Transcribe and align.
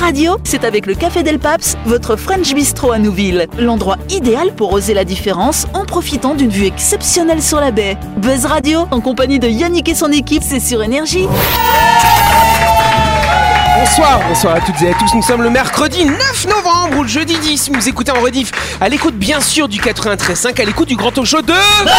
Radio, 0.00 0.38
c'est 0.44 0.64
avec 0.64 0.86
le 0.86 0.94
Café 0.94 1.22
Del 1.22 1.38
Paps, 1.38 1.76
votre 1.84 2.16
French 2.16 2.54
Bistro 2.54 2.90
à 2.90 2.98
Nouville. 2.98 3.46
L'endroit 3.58 3.98
idéal 4.08 4.54
pour 4.54 4.72
oser 4.72 4.94
la 4.94 5.04
différence 5.04 5.66
en 5.74 5.84
profitant 5.84 6.34
d'une 6.34 6.48
vue 6.48 6.64
exceptionnelle 6.64 7.42
sur 7.42 7.60
la 7.60 7.70
baie. 7.70 7.98
Buzz 8.16 8.46
Radio, 8.46 8.86
en 8.90 9.00
compagnie 9.00 9.38
de 9.38 9.46
Yannick 9.46 9.88
et 9.90 9.94
son 9.94 10.10
équipe, 10.10 10.42
c'est 10.42 10.58
sur 10.58 10.82
Énergie. 10.82 11.28
Bonsoir, 13.78 14.20
bonsoir 14.26 14.54
à 14.56 14.60
toutes 14.60 14.80
et 14.82 14.88
à 14.88 14.94
tous. 14.94 15.14
Nous 15.14 15.22
sommes 15.22 15.42
le 15.42 15.50
mercredi 15.50 16.06
9 16.06 16.46
novembre 16.48 16.98
ou 16.98 17.02
le 17.02 17.08
jeudi 17.08 17.36
10. 17.36 17.70
Vous 17.74 17.88
écoutez 17.88 18.10
en 18.10 18.20
rediff 18.20 18.50
à 18.80 18.88
l'écoute 18.88 19.14
bien 19.16 19.40
sûr 19.40 19.68
du 19.68 19.80
93.5, 19.80 20.60
à 20.60 20.64
l'écoute 20.64 20.88
du 20.88 20.96
grand 20.96 21.12
talk 21.12 21.26
show 21.26 21.42
de 21.42 21.52
Voilà. 21.82 21.92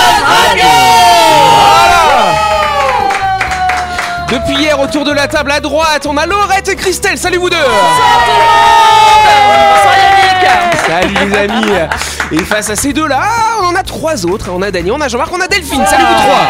Depuis 4.32 4.56
hier, 4.56 4.80
autour 4.80 5.04
de 5.04 5.12
la 5.12 5.28
table 5.28 5.52
à 5.52 5.60
droite, 5.60 6.06
on 6.06 6.16
a 6.16 6.26
Laurette 6.26 6.70
et 6.70 6.76
Christelle. 6.78 7.18
Salut 7.18 7.38
vous 7.38 7.50
deux. 7.50 7.58
Salut 10.88 11.14
les 11.14 11.38
amis. 11.38 11.72
Et 12.32 12.40
face 12.46 12.70
à 12.70 12.78
ces 12.78 12.94
deux-là, 12.94 13.24
on 13.62 13.66
en 13.66 13.76
a 13.76 13.84
trois 13.84 14.26
autres. 14.26 14.50
On 14.50 14.62
a 14.62 14.72
Dany, 14.72 14.90
on 14.90 15.02
a 15.02 15.10
Jean-Marc, 15.10 15.34
on 15.34 15.42
a 15.42 15.48
Delphine. 15.50 15.86
Salut 15.86 16.06
vous 16.06 16.24
trois. 16.24 16.48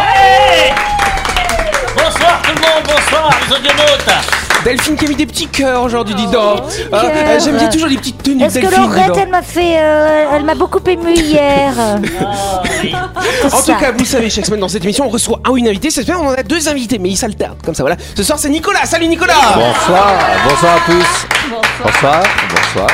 Bonsoir 1.96 2.42
tout 2.44 2.52
le 2.54 2.62
monde, 2.62 2.84
bonsoir 2.86 3.30
les 3.48 3.56
audionautes 3.56 4.51
Delphine 4.64 4.96
qui 4.96 5.06
a 5.06 5.10
mis 5.10 5.16
des 5.16 5.26
petits 5.26 5.48
cœurs 5.48 5.84
aujourd'hui, 5.84 6.14
dis 6.16 6.28
donc. 6.28 6.62
Ah, 6.92 7.02
cœurs. 7.02 7.12
euh, 7.16 7.40
J'aime 7.44 7.58
bien 7.58 7.68
toujours 7.70 7.88
les 7.90 7.98
petites 7.98 8.22
tenues 8.22 8.38
de 8.42 8.44
Est-ce 8.46 8.56
que 8.56 8.62
Delphine. 8.62 8.82
dis 8.84 8.88
Laurette, 8.88 9.08
donc. 9.08 9.18
elle 9.18 9.30
m'a 9.30 9.42
fait, 9.42 9.76
euh, 9.80 10.26
elle 10.36 10.44
m'a 10.46 10.56
beaucoup 10.56 10.80
ému 10.88 11.14
hier. 11.14 11.74
C'est 12.82 13.46
En 13.46 13.50
ça. 13.50 13.74
tout 13.74 13.80
cas, 13.80 13.92
vous 13.92 14.00
le 14.00 14.06
savez, 14.06 14.30
chaque 14.30 14.46
semaine 14.46 14.60
dans 14.60 14.68
cette 14.68 14.84
émission, 14.84 15.06
on 15.06 15.10
reçoit 15.10 15.40
un 15.46 15.50
ou 15.52 15.58
une 15.58 15.68
invitée. 15.68 15.90
Cette 15.90 16.06
semaine, 16.06 16.20
on 16.22 16.28
en 16.30 16.34
a 16.34 16.44
deux 16.44 16.70
invités, 16.70 17.00
mais 17.00 17.10
ils 17.10 17.18
s'alternent 17.18 17.58
comme 17.66 17.74
ça. 17.76 17.84
Voilà. 17.84 17.98
Ce 18.16 18.24
soir, 18.24 18.38
c'est 18.38 18.50
Nicolas. 18.50 18.86
Salut 18.86 19.08
Nicolas. 19.08 19.34
Bonsoir, 19.56 20.14
bonsoir 20.48 20.76
à 20.76 20.92
tous. 20.92 21.28
Bonsoir, 21.84 22.24
bonsoir. 22.50 22.88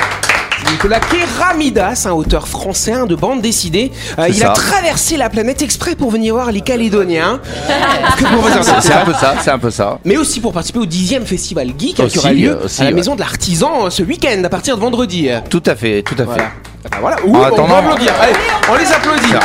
Nicolas 0.72 1.00
Keramidas, 1.00 2.06
un 2.08 2.12
auteur 2.12 2.48
français 2.48 2.94
de 3.08 3.16
bande 3.16 3.42
dessinée. 3.42 3.92
Euh, 4.20 4.28
il 4.30 4.44
a 4.44 4.50
traversé 4.50 5.18
la 5.18 5.30
planète 5.30 5.62
exprès 5.62 5.96
pour 5.96 6.12
venir 6.12 6.36
voir 6.36 6.52
les 6.52 6.62
Calédoniens. 6.62 7.40
C'est 8.82 8.94
un 8.94 9.06
peu 9.06 9.14
ça, 9.14 9.36
c'est 9.42 9.52
un 9.52 9.60
peu 9.60 9.72
ça. 9.72 10.00
Mais 10.06 10.18
aussi 10.18 10.40
pour 10.40 10.54
participer 10.54 10.80
au 10.80 10.86
10e 10.86 11.26
festival 11.26 11.70
geek 11.78 11.96
qui 12.08 12.18
aura 12.20 12.34
lieu 12.34 12.60
aussi, 12.64 12.82
à 12.82 12.86
la 12.86 12.90
ouais. 12.92 12.96
maison 12.96 13.16
de 13.16 13.20
l'artisan 13.20 13.86
euh, 13.86 13.90
ce 13.90 14.04
week-end 14.04 14.42
à 14.44 14.50
partir 14.50 14.76
de 14.76 14.82
vendredi. 14.82 15.30
Tout 15.50 15.64
à 15.66 15.76
fait, 15.76 16.04
tout 16.04 16.16
à 16.20 16.24
Voilà. 16.24 16.44
fait. 16.44 16.50
Ah 16.86 16.90
bah 16.92 16.98
voilà. 17.02 17.18
Ouh, 17.26 17.36
En 17.36 17.40
on 17.40 17.44
attendant- 17.44 17.68
va 17.68 17.78
applaudir. 17.80 18.14
Allez, 18.22 18.34
on 18.72 18.76
les 18.76 18.92
applaudit. 18.92 19.32
Ça. 19.32 19.40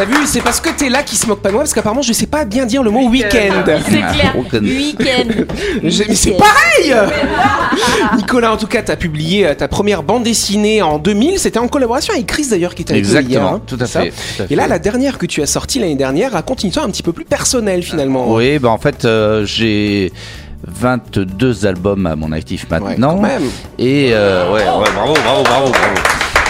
T'as 0.00 0.06
vu, 0.06 0.14
c'est 0.24 0.40
parce 0.40 0.62
que 0.62 0.70
t'es 0.70 0.88
là 0.88 1.02
qui 1.02 1.14
se 1.14 1.26
moque 1.26 1.42
pas 1.42 1.50
de 1.50 1.52
moi, 1.54 1.62
parce 1.62 1.74
qu'apparemment 1.74 2.00
je 2.00 2.14
sais 2.14 2.26
pas 2.26 2.46
bien 2.46 2.64
dire 2.64 2.82
le 2.82 2.90
mot 2.90 3.06
week-end. 3.10 3.62
C'est 3.84 3.98
clair. 3.98 4.34
Week-end. 4.34 4.60
Week-end. 4.62 5.44
J'ai- 5.82 6.06
Mais 6.08 6.14
c'est 6.14 6.38
pareil 6.38 6.94
Nicolas, 8.16 8.54
en 8.54 8.56
tout 8.56 8.66
cas, 8.66 8.80
t'as 8.80 8.96
publié 8.96 9.46
euh, 9.46 9.54
ta 9.54 9.68
première 9.68 10.02
bande 10.02 10.22
dessinée 10.22 10.80
en 10.80 10.98
2000. 10.98 11.38
C'était 11.38 11.58
en 11.58 11.68
collaboration 11.68 12.14
avec 12.14 12.26
Chris 12.26 12.46
d'ailleurs 12.48 12.74
qui 12.74 12.82
nous 12.88 12.92
hier, 12.94 12.98
Exactement, 12.98 13.54
hein, 13.56 13.60
tout 13.66 13.76
à 13.78 13.84
fait. 13.86 14.08
tout 14.38 14.42
à 14.44 14.46
Et 14.48 14.54
là, 14.56 14.66
la 14.66 14.78
dernière 14.78 15.18
que 15.18 15.26
tu 15.26 15.42
as 15.42 15.46
sortie 15.46 15.80
l'année 15.80 15.96
dernière 15.96 16.32
raconte 16.32 16.62
une 16.62 16.68
histoire 16.70 16.86
un 16.86 16.90
petit 16.90 17.02
peu 17.02 17.12
plus 17.12 17.26
personnelle 17.26 17.82
finalement. 17.82 18.32
Oui, 18.32 18.58
bah 18.58 18.70
en 18.70 18.78
fait, 18.78 19.04
euh, 19.04 19.44
j'ai 19.44 20.12
22 20.66 21.66
albums 21.66 22.06
à 22.06 22.16
mon 22.16 22.32
actif 22.32 22.66
Ouais, 22.70 22.80
maintenant. 22.80 23.16
quand 23.16 23.20
même. 23.20 23.42
Et 23.78 24.12
euh, 24.14 24.46
ouais, 24.50 24.60
ouais, 24.60 24.90
bravo, 24.94 25.12
bravo, 25.12 25.42
bravo, 25.42 25.70
bravo. 25.72 25.94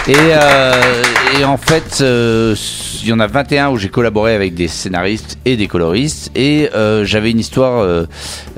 Et, 0.08 0.14
euh, 0.16 1.02
et 1.38 1.44
en 1.44 1.56
fait, 1.56 1.98
euh, 2.00 2.56
il 3.02 3.08
y 3.08 3.12
en 3.12 3.20
a 3.20 3.26
21 3.26 3.70
où 3.70 3.76
j'ai 3.76 3.90
collaboré 3.90 4.34
avec 4.34 4.54
des 4.54 4.66
scénaristes 4.66 5.38
et 5.44 5.56
des 5.56 5.68
coloristes. 5.68 6.30
Et 6.34 6.70
euh, 6.74 7.04
j'avais 7.04 7.30
une 7.30 7.38
histoire 7.38 7.80
euh, 7.80 8.06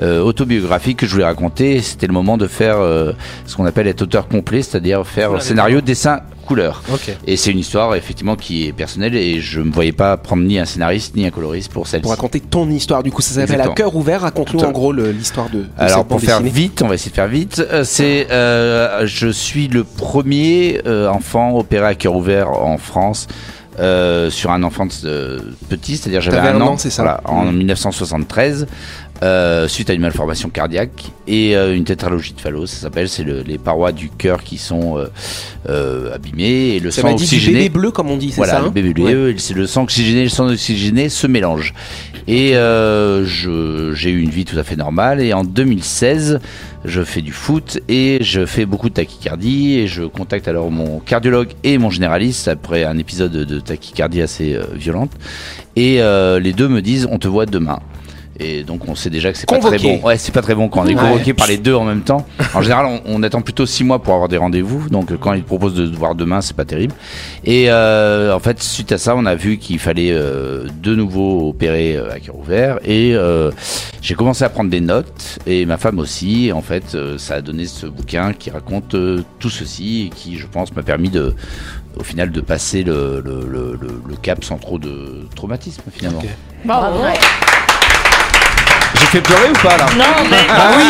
euh, 0.01 0.21
autobiographique 0.21 0.99
que 0.99 1.05
je 1.05 1.11
voulais 1.11 1.25
raconter. 1.25 1.81
C'était 1.81 2.07
le 2.07 2.13
moment 2.13 2.37
de 2.37 2.47
faire 2.47 2.77
euh, 2.79 3.11
ce 3.45 3.55
qu'on 3.55 3.65
appelle 3.65 3.87
être 3.87 4.01
auteur 4.01 4.27
complet, 4.27 4.61
c'est-à-dire 4.61 5.05
faire 5.05 5.41
scénario, 5.41 5.81
dessin, 5.81 6.21
couleur. 6.43 6.81
Et 7.25 7.37
c'est 7.37 7.51
une 7.51 7.59
histoire 7.59 7.95
effectivement 7.95 8.35
qui 8.35 8.67
est 8.67 8.73
personnelle 8.73 9.15
et 9.15 9.39
je 9.39 9.59
ne 9.59 9.65
me 9.65 9.71
voyais 9.71 9.91
pas 9.91 10.17
prendre 10.17 10.43
ni 10.43 10.59
un 10.59 10.65
scénariste 10.65 11.15
ni 11.15 11.25
un 11.25 11.29
coloriste 11.31 11.71
pour 11.71 11.87
celle-ci. 11.87 12.01
Pour 12.03 12.11
raconter 12.11 12.39
ton 12.39 12.69
histoire, 12.69 13.01
du 13.03 13.11
coup, 13.11 13.21
ça 13.21 13.33
s'appelle 13.35 13.61
à 13.61 13.67
cœur 13.69 13.95
ouvert. 13.95 14.21
Raconte-nous 14.21 14.59
en 14.61 14.71
gros 14.71 14.91
l'histoire 14.93 15.49
de, 15.49 15.59
de 15.61 15.65
Alors 15.77 15.99
cette 15.99 16.07
pour 16.07 16.19
faire 16.21 16.41
dessinée. 16.41 16.61
vite, 16.67 16.81
on 16.83 16.87
va 16.87 16.95
essayer 16.95 17.11
de 17.11 17.15
faire 17.15 17.27
vite. 17.27 17.59
Euh, 17.71 17.83
c'est, 17.83 18.27
euh, 18.31 19.05
je 19.05 19.27
suis 19.29 19.67
le 19.67 19.83
premier 19.83 20.81
euh, 20.85 21.07
enfant 21.09 21.57
opéré 21.57 21.87
à 21.87 21.95
cœur 21.95 22.15
ouvert 22.15 22.49
en 22.51 22.77
France. 22.77 23.27
euh, 23.79 24.29
sur 24.29 24.51
un 24.51 24.61
enfant 24.61 24.85
de- 24.85 25.51
petit, 25.67 25.97
c'est-à-dire 25.97 26.21
j'avais 26.21 26.37
un 26.37 26.57
un 26.57 26.61
an, 26.61 26.67
an, 26.73 26.77
c'est 26.77 26.91
ça 26.91 27.01
voilà, 27.01 27.21
en 27.25 27.45
Mhm. 27.45 27.57
1973, 27.57 28.67
euh, 29.21 29.67
suite 29.67 29.89
à 29.89 29.93
une 29.93 30.01
malformation 30.01 30.49
cardiaque 30.49 31.03
et 31.27 31.55
euh, 31.55 31.75
une 31.75 31.83
tétralogie 31.85 32.33
de 32.33 32.41
Fallot, 32.41 32.65
ça 32.65 32.77
s'appelle, 32.77 33.07
c'est 33.07 33.23
le- 33.23 33.41
les 33.41 33.57
parois 33.57 33.91
du 33.91 34.09
cœur 34.09 34.43
qui 34.43 34.57
sont 34.57 34.97
euh, 35.69 36.13
abîmées 36.13 36.75
et 36.75 36.79
le 36.79 36.91
Ça 36.91 37.01
sang 37.03 37.13
dit 37.13 37.23
oxygéné. 37.23 37.57
bébé 37.59 37.69
bleu, 37.69 37.91
comme 37.91 38.09
on 38.09 38.17
dit, 38.17 38.31
c'est 38.31 38.37
Voilà, 38.37 38.53
ça 38.53 38.59
le 38.59 38.65
hein 38.67 38.71
bébé 38.71 39.01
Ouais. 39.01 39.13
bleu, 39.13 39.35
c'est 39.37 39.53
le 39.53 39.67
sang 39.67 39.83
oxygéné 39.83 40.21
et 40.21 40.23
le 40.23 40.29
sang 40.29 40.47
oxygéné 40.49 41.07
se 41.09 41.27
mélangent. 41.27 41.73
Et 42.27 42.53
je- 42.53 43.91
j'ai 43.93 44.09
eu 44.09 44.21
une 44.21 44.29
vie 44.29 44.45
tout 44.45 44.57
à 44.57 44.63
fait 44.63 44.75
normale. 44.77 45.21
Et 45.21 45.33
en 45.33 45.43
2016, 45.43 46.39
je 46.85 47.01
fais 47.03 47.21
du 47.21 47.31
foot 47.33 47.79
et 47.89 48.17
je 48.21 48.45
fais 48.45 48.65
beaucoup 48.65 48.89
de 48.89 48.93
tachycardie. 48.93 49.79
Et 49.79 49.87
je 49.87 50.03
contacte 50.03 50.47
alors 50.47 50.71
mon 50.71 50.99
cardiologue 50.99 51.49
et 51.63 51.77
mon 51.77 51.89
généraliste 51.89 52.47
après 52.47 52.83
un 52.85 52.97
épisode 52.97 53.31
de 53.31 53.59
tachycardie 53.59 54.21
assez 54.21 54.57
violente. 54.73 55.11
Et 55.75 55.99
les 56.41 56.53
deux 56.53 56.67
me 56.69 56.81
disent 56.81 57.07
on 57.11 57.19
te 57.19 57.27
voit 57.27 57.45
demain. 57.45 57.79
Et 58.39 58.63
donc 58.63 58.87
on 58.87 58.95
sait 58.95 59.11
déjà 59.11 59.31
que 59.31 59.37
c'est 59.37 59.47
pas 59.47 59.59
très 59.59 59.77
bon. 59.77 59.99
Ouais, 60.03 60.17
c'est 60.17 60.31
pas 60.31 60.41
très 60.41 60.55
bon 60.55 60.67
quand 60.67 60.81
on 60.81 60.87
est 60.87 60.95
Ouais. 60.95 61.01
convoqué 61.01 61.33
par 61.35 61.45
les 61.47 61.57
deux 61.57 61.75
en 61.75 61.83
même 61.83 62.01
temps. 62.01 62.25
En 62.55 62.61
général, 62.63 62.85
on, 62.87 63.01
on 63.05 63.21
attend 63.23 63.41
plutôt 63.41 63.65
six 63.67 63.83
mois 63.83 64.01
pour 64.01 64.13
avoir 64.15 64.27
des 64.27 64.37
rendez-vous. 64.37 64.89
Donc 64.89 65.11
euh, 65.11 65.17
quand 65.19 65.33
ils 65.33 65.43
proposent 65.43 65.75
de 65.75 65.85
te 65.87 65.95
voir 65.95 66.15
demain, 66.15 66.41
c'est 66.41 66.55
pas 66.55 66.65
terrible. 66.65 66.95
Et 67.45 67.65
euh, 67.69 68.33
en 68.35 68.39
fait, 68.39 68.61
suite 68.63 68.91
à 68.91 68.97
ça, 68.97 69.15
on 69.15 69.25
a 69.27 69.35
vu 69.35 69.57
qu'il 69.57 69.77
fallait 69.77 70.11
euh, 70.11 70.65
de 70.81 70.95
nouveau 70.95 71.49
opérer 71.49 71.95
euh, 71.95 72.11
à 72.11 72.19
cœur 72.19 72.35
ouvert. 72.37 72.79
Et 72.85 73.13
euh, 73.13 73.51
j'ai 74.01 74.15
commencé 74.15 74.43
à 74.43 74.49
prendre 74.49 74.69
des 74.71 74.81
notes, 74.81 75.37
et 75.45 75.65
ma 75.67 75.77
femme 75.77 75.99
aussi. 75.99 76.51
En 76.53 76.61
fait, 76.63 76.95
euh, 76.95 77.17
ça 77.19 77.35
a 77.35 77.41
donné 77.41 77.65
ce 77.65 77.85
bouquin 77.85 78.33
qui 78.33 78.49
raconte 78.49 78.95
euh, 78.95 79.21
tout 79.39 79.49
ceci 79.51 80.07
et 80.07 80.09
qui, 80.09 80.37
je 80.37 80.47
pense, 80.47 80.75
m'a 80.75 80.81
permis 80.83 81.09
de, 81.09 81.35
au 81.99 82.03
final, 82.03 82.31
de 82.31 82.41
passer 82.41 82.83
le, 82.83 83.21
le, 83.23 83.47
le, 83.79 84.15
cap 84.23 84.43
sans 84.43 84.57
trop 84.57 84.79
de 84.79 85.27
traumatisme 85.35 85.83
finalement. 85.91 86.23
Bravo. 86.65 86.99
J'ai 89.03 89.19
fait 89.19 89.21
pleurer 89.21 89.49
ou 89.49 89.67
pas 89.67 89.77
là 89.77 89.85
Non 89.97 90.23
mais, 90.29 90.37
Ah 90.49 90.71
oui 90.77 90.85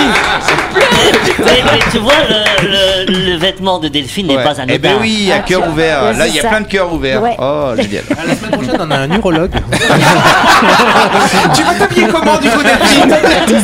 mais- 1.39 1.63
mais 1.65 1.79
tu 1.91 1.97
vois 1.97 2.13
le, 2.29 2.67
le- 3.11 3.31
le 3.31 3.37
vêtement 3.37 3.79
de 3.79 3.87
Delphine 3.87 4.27
n'est 4.27 4.37
Ouais. 4.37 4.43
pas 4.43 4.61
un 4.61 4.65
Eh 4.69 4.77
ben 4.77 4.97
oui, 5.01 5.31
à 5.31 5.39
cœur 5.39 5.67
ouvert. 5.67 6.03
Ouais, 6.03 6.13
Là, 6.17 6.27
il 6.27 6.35
y 6.35 6.39
a 6.39 6.43
ça. 6.43 6.49
plein 6.49 6.61
de 6.61 6.67
cœurs 6.67 6.93
ouverts. 6.93 7.21
Ouais. 7.21 7.35
Oh, 7.39 7.71
génial. 7.75 8.03
La 8.09 8.35
semaine 8.35 8.51
prochaine, 8.51 8.77
on 8.79 8.91
a 8.91 8.95
un 8.97 9.11
urologue. 9.11 9.51
Tu 11.55 11.63
vas 11.63 11.73
t'habiller 11.73 12.07
comment 12.07 12.37
du 12.37 12.49
coup, 12.49 12.61
Delphine 12.63 13.15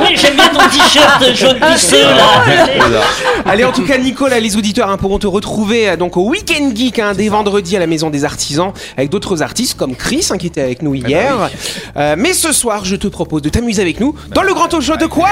Oui, 0.00 0.08
j'aime 0.16 0.34
bien 0.34 0.48
ton 0.48 0.68
t-shirt 0.68 1.34
jaune 1.34 1.58
pisseux 1.72 2.02
là. 2.02 3.00
Allez, 3.46 3.64
en 3.64 3.72
tout 3.72 3.84
cas, 3.84 3.98
Nicolas, 3.98 4.40
les 4.40 4.56
auditeurs 4.56 4.90
hein, 4.90 4.96
pourront 4.96 5.18
te 5.18 5.26
retrouver 5.26 5.88
euh, 5.90 5.96
donc 5.96 6.16
au 6.16 6.28
Weekend 6.28 6.76
Geek 6.76 6.98
hein, 6.98 7.12
dès 7.16 7.28
vendredi 7.28 7.76
à 7.76 7.80
la 7.80 7.86
Maison 7.86 8.10
des 8.10 8.24
Artisans 8.24 8.72
avec 8.96 9.10
d'autres 9.10 9.42
artistes 9.42 9.76
comme 9.78 9.94
Chris 9.96 10.26
hein, 10.30 10.38
qui 10.38 10.46
était 10.46 10.60
avec 10.62 10.82
nous 10.82 10.94
hier. 10.94 11.50
Euh, 11.96 12.14
mais 12.18 12.32
ce 12.32 12.52
soir, 12.52 12.84
je 12.84 12.96
te 12.96 13.08
propose 13.08 13.42
de 13.42 13.48
t'amuser 13.60 13.82
avec 13.82 14.00
nous 14.00 14.14
dans 14.34 14.42
le 14.42 14.54
grand 14.54 14.68
talk 14.68 14.80
show 14.80 14.96
de 14.96 15.04
quoi 15.04 15.28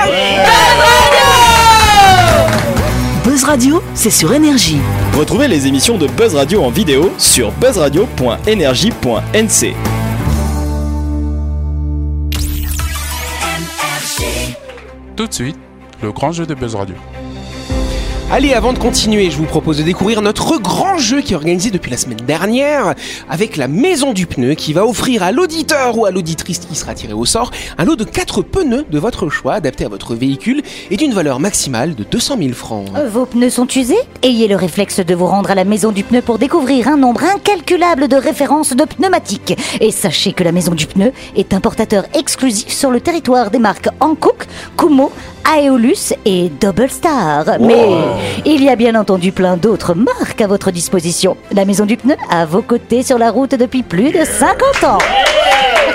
Buzz 3.25 3.43
Radio, 3.45 3.83
c'est 3.95 4.11
sur 4.11 4.35
Énergie. 4.35 4.77
Retrouvez 5.17 5.49
les 5.49 5.67
émissions 5.67 5.97
de 5.97 6.07
Buzz 6.07 6.35
Radio 6.35 6.63
en 6.63 6.69
vidéo 6.69 7.11
sur 7.17 7.51
buzzradio.energie.nc. 7.53 9.75
Tout 15.17 15.27
de 15.27 15.33
suite, 15.33 15.57
le 16.03 16.13
grand 16.13 16.33
jeu 16.33 16.45
de 16.45 16.53
Buzz 16.55 16.75
Radio. 16.75 16.97
Allez, 18.31 18.53
avant 18.53 18.75
de 18.75 18.79
continuer, 18.79 19.31
je 19.31 19.39
vous 19.39 19.47
propose 19.47 19.79
de 19.79 19.83
découvrir 19.83 20.21
notre 20.21 20.59
grand 20.59 20.99
jeu 20.99 21.23
qui 21.23 21.33
est 21.33 21.37
organisé 21.37 21.71
depuis 21.71 21.91
la 21.91 21.97
semaine 21.97 22.19
dernière 22.27 22.95
avec 23.31 23.57
la 23.57 23.69
Maison 23.69 24.13
du 24.13 24.27
Pneu 24.27 24.53
qui 24.53 24.75
va 24.75 24.85
offrir 24.85 25.23
à 25.23 25.33
l'auditeur 25.33 25.97
ou 25.97 26.05
à 26.05 26.11
l'auditrice 26.11 26.59
qui 26.59 26.75
sera 26.77 26.93
tiré 26.93 27.15
au 27.15 27.25
sort 27.25 27.51
un 27.79 27.87
lot 27.87 27.97
de 27.97 28.05
4 28.05 28.43
pneus 28.43 28.85
de 28.91 28.99
votre 28.99 29.31
choix 29.31 29.55
adaptés 29.55 29.87
à 29.87 29.89
votre 29.89 30.15
véhicule 30.15 30.61
et 30.91 30.99
d'une 30.99 31.15
valeur 31.15 31.41
maximale 31.41 31.95
de 31.95 32.05
200 32.05 32.37
000 32.39 32.53
francs. 32.53 32.85
Euh, 32.99 33.09
Vos 33.09 33.25
pneus 33.25 33.49
sont 33.49 33.67
usés? 33.67 33.97
Ayez 34.23 34.47
le 34.47 34.57
réflexe 34.57 35.01
de 35.01 35.15
vous 35.15 35.27
rendre 35.27 35.51
à 35.51 35.55
la 35.55 35.65
maison 35.65 35.91
du 35.91 36.05
pneu 36.05 36.21
pour 36.21 36.39
découvrir 36.39 36.89
un 36.89 36.99
nombre 36.99 37.25
incalculable 37.25 38.09
de 38.09 38.17
références 38.17 38.75
de 38.77 38.85
pneumatiques. 38.85 39.57
Et 39.81 39.91
sachez 39.91 40.35
que 40.35 40.45
la 40.45 40.53
maison 40.53 40.75
du 40.75 40.87
pneu 40.87 41.13
est 41.35 41.55
importateur 41.55 42.05
exclusif 42.13 42.69
sur 42.75 42.91
le 42.91 43.01
territoire 43.01 43.51
des 43.51 43.59
marques 43.59 43.89
Hankook, 44.01 44.45
Kumo, 44.77 45.13
Aeolus 45.51 46.13
et 46.27 46.51
Double 46.51 46.91
Star. 46.91 47.59
Mais 47.59 47.89
il 48.45 48.63
y 48.63 48.69
a 48.69 48.77
bien 48.77 48.95
entendu 48.95 49.33
plein 49.33 49.57
d'autres 49.57 49.95
marques 49.95 50.41
à 50.43 50.47
votre 50.47 50.71
disposition. 50.71 51.37
La 51.53 51.65
maison 51.65 51.87
du 51.87 51.97
pneu 51.97 52.17
à 52.31 52.45
vos 52.45 52.63
côtés 52.63 53.03
sur 53.03 53.17
la 53.17 53.31
route 53.31 53.55
depuis 53.55 53.83
plus 53.83 54.13
de 54.13 54.25
50 54.25 54.85
ans. 54.85 54.99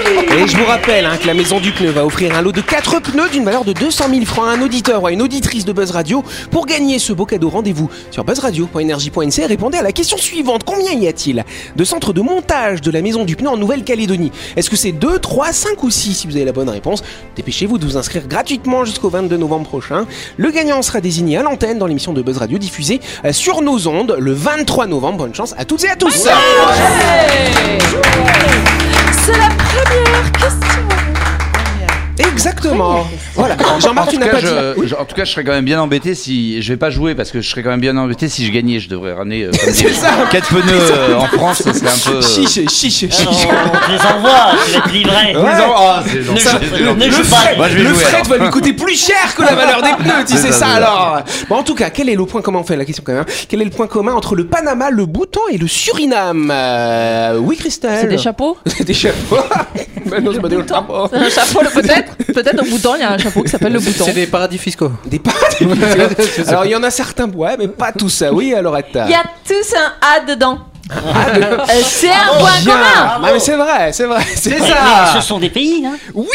Et 0.05 0.47
je 0.47 0.57
vous 0.57 0.65
rappelle 0.65 1.05
hein, 1.05 1.17
que 1.21 1.27
la 1.27 1.33
maison 1.33 1.59
du 1.59 1.71
pneu 1.71 1.89
va 1.89 2.05
offrir 2.05 2.35
un 2.35 2.41
lot 2.41 2.51
de 2.51 2.59
4 2.59 2.99
pneus 3.01 3.29
d'une 3.29 3.45
valeur 3.45 3.63
de 3.63 3.71
200 3.71 4.05
000 4.09 4.25
francs 4.25 4.47
à 4.47 4.51
un 4.51 4.61
auditeur 4.61 5.03
ou 5.03 5.07
à 5.07 5.11
une 5.11 5.21
auditrice 5.21 5.63
de 5.63 5.71
Buzz 5.71 5.91
Radio. 5.91 6.23
Pour 6.51 6.65
gagner 6.65 6.99
ce 6.99 7.13
beau 7.13 7.25
cadeau, 7.25 7.49
rendez-vous 7.49 7.89
sur 8.11 8.23
buzzradio.energie.nc 8.25 9.39
et 9.39 9.45
répondez 9.45 9.77
à 9.77 9.81
la 9.81 9.91
question 9.91 10.17
suivante. 10.17 10.63
Combien 10.65 10.91
y 10.91 11.07
a-t-il 11.07 11.45
de 11.75 11.83
centres 11.83 12.11
de 12.11 12.21
montage 12.21 12.81
de 12.81 12.91
la 12.91 13.01
maison 13.01 13.23
du 13.23 13.35
pneu 13.35 13.49
en 13.49 13.57
Nouvelle-Calédonie? 13.57 14.31
Est-ce 14.57 14.69
que 14.69 14.75
c'est 14.75 14.91
2, 14.91 15.19
3, 15.19 15.53
5 15.53 15.83
ou 15.83 15.89
6 15.89 16.13
Si 16.13 16.27
vous 16.27 16.35
avez 16.35 16.45
la 16.45 16.51
bonne 16.51 16.69
réponse, 16.69 17.03
dépêchez-vous 17.35 17.77
de 17.77 17.85
vous 17.85 17.95
inscrire 17.95 18.27
gratuitement 18.27 18.83
jusqu'au 18.83 19.09
22 19.09 19.37
novembre 19.37 19.67
prochain. 19.67 20.05
Le 20.37 20.51
gagnant 20.51 20.81
sera 20.81 20.99
désigné 20.99 21.37
à 21.37 21.43
l'antenne 21.43 21.77
dans 21.79 21.87
l'émission 21.87 22.11
de 22.13 22.21
Buzz 22.21 22.37
Radio 22.37 22.57
diffusée 22.57 22.99
euh, 23.23 23.31
sur 23.31 23.61
nos 23.61 23.87
ondes 23.87 24.15
le 24.19 24.33
23 24.33 24.87
novembre. 24.87 25.19
Bonne 25.19 25.35
chance 25.35 25.53
à 25.57 25.63
toutes 25.63 25.83
et 25.85 25.89
à 25.89 25.95
tous. 25.95 26.27
C'est 29.25 29.37
la 29.37 29.47
première 29.47 30.31
question. 30.33 30.82
Exactement. 32.19 33.05
Voilà. 33.35 33.55
Jean-Marc, 33.79 34.07
En 34.07 34.11
tu 34.11 34.15
tout, 34.17 34.21
n'as 34.21 34.27
cas, 34.27 34.33
pas 34.33 34.41
dit. 34.41 34.47
je, 34.83 34.87
je- 34.87 34.95
en 34.95 35.05
tout 35.05 35.15
cas, 35.15 35.25
je 35.25 35.31
serais 35.31 35.43
quand 35.43 35.51
même 35.51 35.65
bien 35.65 35.79
embêté 35.81 36.13
si 36.15 36.61
je 36.61 36.73
vais 36.73 36.77
pas 36.77 36.89
jouer 36.89 37.15
parce 37.15 37.31
que 37.31 37.41
je 37.41 37.49
serais 37.49 37.63
quand 37.63 37.69
même 37.71 37.79
bien 37.79 37.95
embêté 37.97 38.29
si 38.29 38.45
je 38.45 38.51
gagnais. 38.51 38.79
Je 38.79 38.89
devrais 38.89 39.13
ramener 39.13 39.43
euh, 39.45 39.51
comme 39.51 39.59
C'est 39.73 39.85
des- 39.87 39.93
ça. 39.93 40.09
quatre 40.31 40.47
pneus 40.49 40.61
euh, 40.91 41.15
en 41.15 41.25
France. 41.27 41.61
Ça 41.63 41.73
serait 41.73 41.87
un 41.89 42.11
peu. 42.11 42.17
euh, 42.17 42.21
Chiche, 42.21 42.69
chiche, 42.69 42.99
chiche. 42.99 43.15
Alors, 43.49 43.71
on 43.87 43.91
les 43.91 43.99
envoie, 43.99 44.51
tu 44.65 44.71
vas 44.71 44.77
être 44.77 44.91
livré. 44.91 45.35
Ouais. 45.35 45.51
Ah, 45.75 46.03
c'est 46.05 46.15
Ne 46.19 46.23
gentil, 46.23 46.41
joue- 46.41 46.49
c'est 46.75 46.83
gentil. 46.83 46.99
ne 46.99 47.05
Le 47.05 47.29
pas. 47.29 47.35
fret, 47.35 47.55
Moi, 47.57 47.69
je 47.69 47.73
vais 47.77 47.83
le 47.83 47.89
jouer, 47.89 48.03
fret 48.03 48.15
alors. 48.17 48.27
va 48.29 48.37
lui 48.37 48.49
coûter 48.51 48.73
plus 48.73 49.05
cher 49.05 49.35
que 49.35 49.41
la 49.41 49.55
valeur 49.55 49.81
des 49.81 50.03
pneus, 50.03 50.25
tu 50.27 50.33
C'est 50.33 50.41
sais 50.41 50.51
ça, 50.51 50.59
ça, 50.59 50.65
c'est 50.65 50.71
ça. 50.71 50.75
alors. 50.77 51.19
Bon, 51.49 51.55
en 51.57 51.63
tout 51.63 51.75
cas, 51.75 51.89
quel 51.89 52.09
est 52.09 52.15
le 52.15 52.25
point 52.25 52.41
commun 52.41 52.59
On 52.59 52.63
fait 52.63 52.75
la 52.75 52.85
question 52.85 53.03
quand 53.05 53.13
même. 53.13 53.21
hein. 53.27 53.45
Quel 53.49 53.61
est 53.61 53.65
le 53.65 53.71
point 53.71 53.87
commun 53.87 54.13
entre 54.13 54.35
le 54.35 54.45
Panama, 54.45 54.89
le 54.91 55.05
Bhoutan 55.05 55.41
et 55.51 55.57
le 55.57 55.67
Suriname? 55.67 56.51
Euh, 56.53 57.37
Oui, 57.39 57.57
Christelle. 57.57 57.97
C'est 58.01 58.07
des 58.07 58.17
chapeaux? 58.17 58.57
C'est 58.65 58.83
des 58.85 58.93
chapeaux. 58.93 59.37
Mais 60.13 60.21
non, 60.21 60.31
c'est 60.33 60.41
pas 60.41 60.49
des 60.49 60.67
chapeaux. 60.67 61.07
C'est 61.09 61.17
un 61.17 61.29
chapeau, 61.29 61.59
peut-être 61.73 62.15
Peut-être 62.33 62.61
au 62.61 62.69
bouton, 62.69 62.95
il 62.95 63.01
y 63.01 63.03
a 63.03 63.11
un 63.11 63.17
chapeau 63.17 63.43
qui 63.43 63.49
s'appelle 63.49 63.73
le 63.73 63.79
bouton. 63.79 64.05
C'est 64.05 64.13
des 64.13 64.27
paradis 64.27 64.57
fiscaux. 64.57 64.91
Des 65.05 65.19
pâtes. 65.19 65.61
alors, 66.47 66.65
il 66.65 66.71
y 66.71 66.75
en 66.75 66.83
a 66.83 66.91
certains, 66.91 67.29
ouais, 67.29 67.55
mais 67.57 67.67
pas 67.67 67.91
tous 67.91 68.09
ça. 68.09 68.33
Oui, 68.33 68.53
alors. 68.53 68.77
Il 68.77 68.95
y 68.95 69.13
a 69.13 69.23
tous 69.45 69.75
un 69.75 69.93
A 70.01 70.25
dedans. 70.25 70.59
Euh, 70.95 71.57
c'est 71.83 72.09
un 72.09 72.37
point 72.39 72.49
Bien. 72.61 72.73
commun. 72.73 72.83
Ah, 72.95 73.19
mais 73.21 73.39
c'est 73.39 73.55
vrai, 73.55 73.91
c'est 73.93 74.05
vrai. 74.05 74.21
C'est 74.35 74.59
ça. 74.59 74.75
mais 75.13 75.19
ce 75.21 75.25
sont 75.27 75.39
des 75.39 75.49
pays, 75.49 75.85
hein 75.85 75.95
Oui. 76.13 76.27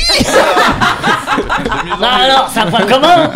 Non, 2.00 2.06
alors, 2.06 2.50
c'est 2.52 2.60
un 2.60 2.66
point 2.70 2.86
commun 2.86 3.30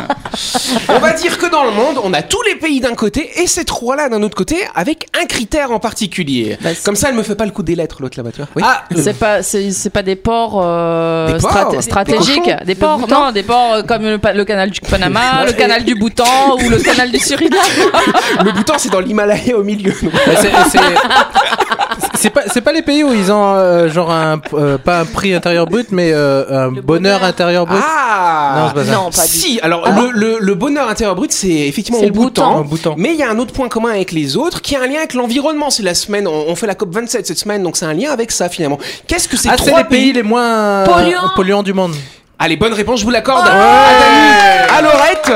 On 0.88 0.98
va 0.98 1.12
dire 1.12 1.38
que 1.38 1.46
dans 1.50 1.64
le 1.64 1.70
monde, 1.70 1.98
on 2.02 2.12
a 2.14 2.22
tous 2.22 2.42
les 2.42 2.56
pays 2.56 2.80
d'un 2.80 2.94
côté 2.94 3.30
et 3.42 3.46
ces 3.46 3.64
trois-là 3.64 4.08
d'un 4.08 4.22
autre 4.22 4.36
côté, 4.36 4.56
avec 4.74 5.06
un 5.20 5.26
critère 5.26 5.70
en 5.72 5.78
particulier. 5.78 6.58
Bah, 6.60 6.70
c'est- 6.74 6.84
Comme 6.84 6.96
ça, 6.96 7.08
elle 7.10 7.14
me 7.14 7.22
fait 7.22 7.34
pas 7.34 7.44
le 7.44 7.50
coup 7.50 7.62
des 7.62 7.74
lettres, 7.74 7.96
l'autre 8.00 8.16
là-bas, 8.19 8.30
tu 8.32 8.38
vois. 8.38 8.48
Oui. 8.56 8.62
Ah, 8.64 8.84
c'est 8.96 9.19
pas, 9.19 9.42
c'est, 9.42 9.70
c'est 9.70 9.90
pas 9.90 10.02
des 10.02 10.16
ports, 10.16 10.60
euh, 10.64 11.26
Des 11.34 11.38
ports 11.38 11.50
strate- 11.50 11.70
Des 11.72 11.82
stratégiques, 11.82 12.42
cochons 12.44 12.56
des 12.64 12.74
ports, 12.74 13.08
non, 13.08 13.32
des 13.32 13.42
ports 13.42 13.72
euh, 13.74 13.82
comme 13.82 14.02
le, 14.02 14.19
pa- 14.19 14.32
le 14.32 14.44
canal 14.44 14.70
du 14.70 14.80
Panama, 14.80 15.44
le 15.46 15.52
canal 15.52 15.84
du 15.84 15.94
Bhoutan 15.94 16.56
ou 16.62 16.69
le 16.69 16.78
canal 16.78 17.10
du 17.10 17.19
Suriname. 17.19 17.60
Le 18.44 18.50
bouton, 18.52 18.74
c'est 18.78 18.90
dans 18.90 19.00
l'Himalaya 19.00 19.56
au 19.56 19.62
milieu. 19.62 19.92
donc. 20.02 20.12
Bah, 20.12 20.32
c'est- 20.36 20.50
c'est- 20.70 20.78
C'est 22.14 22.31
pas, 22.31 22.43
c'est 22.53 22.61
pas 22.61 22.73
les 22.73 22.82
pays 22.82 23.03
où 23.03 23.12
ils 23.12 23.32
ont 23.32 23.55
euh, 23.56 23.88
genre 23.88 24.11
un, 24.11 24.41
euh, 24.55 24.79
pas 24.79 25.00
un 25.00 25.05
prix 25.05 25.35
intérieur 25.35 25.67
brut, 25.67 25.88
mais 25.91 26.12
euh, 26.12 26.67
un 26.67 26.69
bonheur, 26.69 26.82
bonheur. 26.85 27.25
intérieur 27.25 27.67
brut. 27.67 27.82
Ah 27.85 28.55
Non, 28.56 28.69
c'est 28.69 28.75
pas 28.75 28.85
ça. 28.85 28.93
Non, 28.93 29.11
pas 29.11 29.23
du 29.23 29.29
Si, 29.29 29.61
alors 29.62 29.88
le, 29.91 30.11
le- 30.12 30.38
le 30.41 30.55
bonheur 30.55 30.88
intérieur 30.88 31.17
brut, 31.17 31.32
c'est 31.32 31.49
effectivement 31.49 31.99
C'est 31.99 32.06
au 32.06 32.09
le 32.09 32.14
Bhoutan. 32.14 32.94
Mais 32.97 33.11
il 33.12 33.17
y 33.19 33.23
a 33.23 33.31
un 33.31 33.38
autre 33.38 33.53
point 33.53 33.69
commun 33.69 33.91
avec 33.91 34.12
les 34.12 34.37
autres 34.37 34.61
qui 34.62 34.76
a 34.76 34.82
un 34.82 34.87
lien 34.87 34.99
avec 34.99 35.14
l'environnement. 35.14 35.70
C'est 35.70 35.82
la 35.82 35.94
semaine, 35.94 36.29
on, 36.29 36.44
on 36.49 36.55
fait 36.55 36.67
la 36.69 36.75
COP 36.76 36.94
27 36.94 37.26
cette 37.26 37.38
semaine, 37.38 37.62
donc 37.62 37.76
c'est 37.76 37.87
un 37.87 37.94
lien 37.94 38.12
avec 38.12 38.31
ça 38.31 38.49
finalement. 38.49 38.79
Qu'est-ce 39.08 39.29
que 39.29 39.37
c'est 39.37 39.49
Ah, 39.49 39.55
c'est 39.58 39.67
trois 39.67 39.82
les 39.82 39.88
pays 39.88 40.12
les 40.12 40.23
moins 40.23 40.85
Polluants. 40.85 41.31
polluants 41.35 41.62
du 41.65 41.73
monde. 41.73 41.94
Allez, 42.38 42.56
bonne 42.56 42.73
réponse, 42.75 43.00
je 43.00 43.05
vous 43.05 43.11
l'accorde. 43.11 43.44
Ouais. 43.47 43.50
À 43.50 44.69
Dani, 44.70 44.79
à 44.79 44.82
Laurette. 44.82 45.32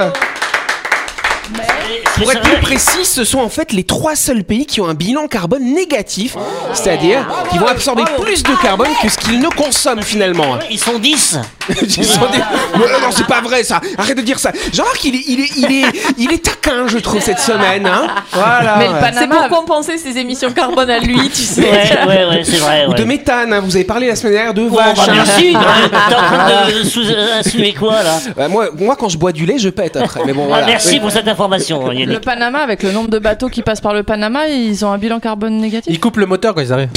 Pour 2.17 2.33
être 2.33 2.41
plus 2.41 2.61
précis, 2.61 3.05
ce 3.05 3.25
sont 3.25 3.41
en 3.41 3.49
fait 3.49 3.73
les 3.73 3.85
trois 3.85 4.17
seuls 4.17 4.45
pays 4.45 4.67
qui 4.67 4.81
ont 4.81 4.87
un 4.87 4.95
bilan 4.95 5.27
carbone 5.29 5.75
négatif, 5.75 6.37
c'est-à-dire 6.73 7.27
qui 7.51 7.59
vont 7.59 7.67
absorber 7.67 8.05
plus 8.21 8.43
de 8.43 8.63
carbone 8.63 8.89
que 9.03 9.09
ce 9.09 9.19
qu'ils 9.19 9.39
ne 9.39 9.49
consomment 9.49 10.03
finalement. 10.03 10.59
Ils 10.71 10.79
sont 10.79 10.99
10 10.99 11.39
Sont 11.69 12.21
des- 12.31 12.39
Mais 12.79 12.85
non, 13.01 13.11
c'est 13.11 13.27
pas 13.27 13.41
vrai 13.41 13.63
ça. 13.65 13.81
Arrête 13.99 14.17
de 14.17 14.23
dire 14.23 14.39
ça. 14.39 14.53
Jean-Marc, 14.73 15.05
il 15.05 15.15
est, 15.17 15.23
il 15.27 15.41
est, 15.41 15.51
il 15.57 15.73
est, 15.85 16.13
il 16.19 16.33
est 16.33 16.45
taquin, 16.45 16.87
je 16.87 16.99
trouve 16.99 17.21
cette 17.21 17.39
semaine. 17.41 17.87
Hein 17.87 18.07
voilà. 18.33 18.77
Mais 18.79 18.87
le. 18.89 18.93
Panama, 19.01 19.37
c'est 19.43 19.49
pour 19.49 19.59
compenser 19.59 19.99
ses 19.99 20.17
émissions 20.19 20.51
carbone 20.53 20.91
à 20.91 20.99
lui, 20.99 21.19
tu 21.31 21.43
sais. 21.43 21.63
Ouais, 21.63 21.99
ouais, 22.07 22.25
ouais, 22.27 22.43
c'est 22.45 22.59
vrai. 22.59 22.87
Ou 22.87 22.95
de 22.95 23.01
Ouais. 23.01 23.05
méthane. 23.07 23.53
hein. 23.53 23.61
Vous 23.65 23.75
avez 23.75 23.85
parlé 23.85 24.07
la 24.09 24.17
semaine 24.17 24.35
dernière 24.35 24.55
de 24.55 24.69
Bon, 24.69 24.77
vache. 24.77 24.97
bah, 24.97 25.03
hein. 25.09 25.13
merci. 25.15 25.53
T'es 26.09 26.15
en 26.15 26.19
train 26.23 26.69
de 26.69 26.85
sous- 26.85 27.01
insinuer 27.39 27.75
quoi 27.75 28.03
là 28.03 28.19
Bah, 28.37 28.49
moi, 28.49 28.69
moi, 28.79 28.97
quand 28.99 29.09
je 29.09 29.19
bois 29.19 29.33
du 29.33 29.47
lait, 29.47 29.59
je 29.59 29.69
pète 29.69 29.97
après. 29.97 30.21
Mais 30.27 30.33
bon, 30.33 30.43
Ah, 30.45 30.49
voilà. 30.49 30.67
Merci 30.67 30.95
Oui. 30.95 31.01
pour 31.01 31.11
cette 31.11 31.29
information, 31.29 31.87
Le 31.89 31.95
Yannick. 31.95 32.21
Panama, 32.21 32.59
avec 32.61 32.83
le 32.83 32.93
nombre 32.93 33.09
de 33.11 33.19
bateaux 33.19 33.49
qui 33.49 33.63
passent 33.63 33.81
par 33.81 33.95
le 33.95 34.03
Panama, 34.03 34.47
ils 34.49 34.85
ont 34.85 34.91
un 34.93 34.99
bilan 34.99 35.21
carbone 35.21 35.57
négatif. 35.59 35.93
Ils 35.93 36.01
coupent 36.01 36.17
le 36.19 36.27
moteur 36.27 36.55
quand 36.55 36.61
ils 36.61 36.73
arrivent. 36.73 36.89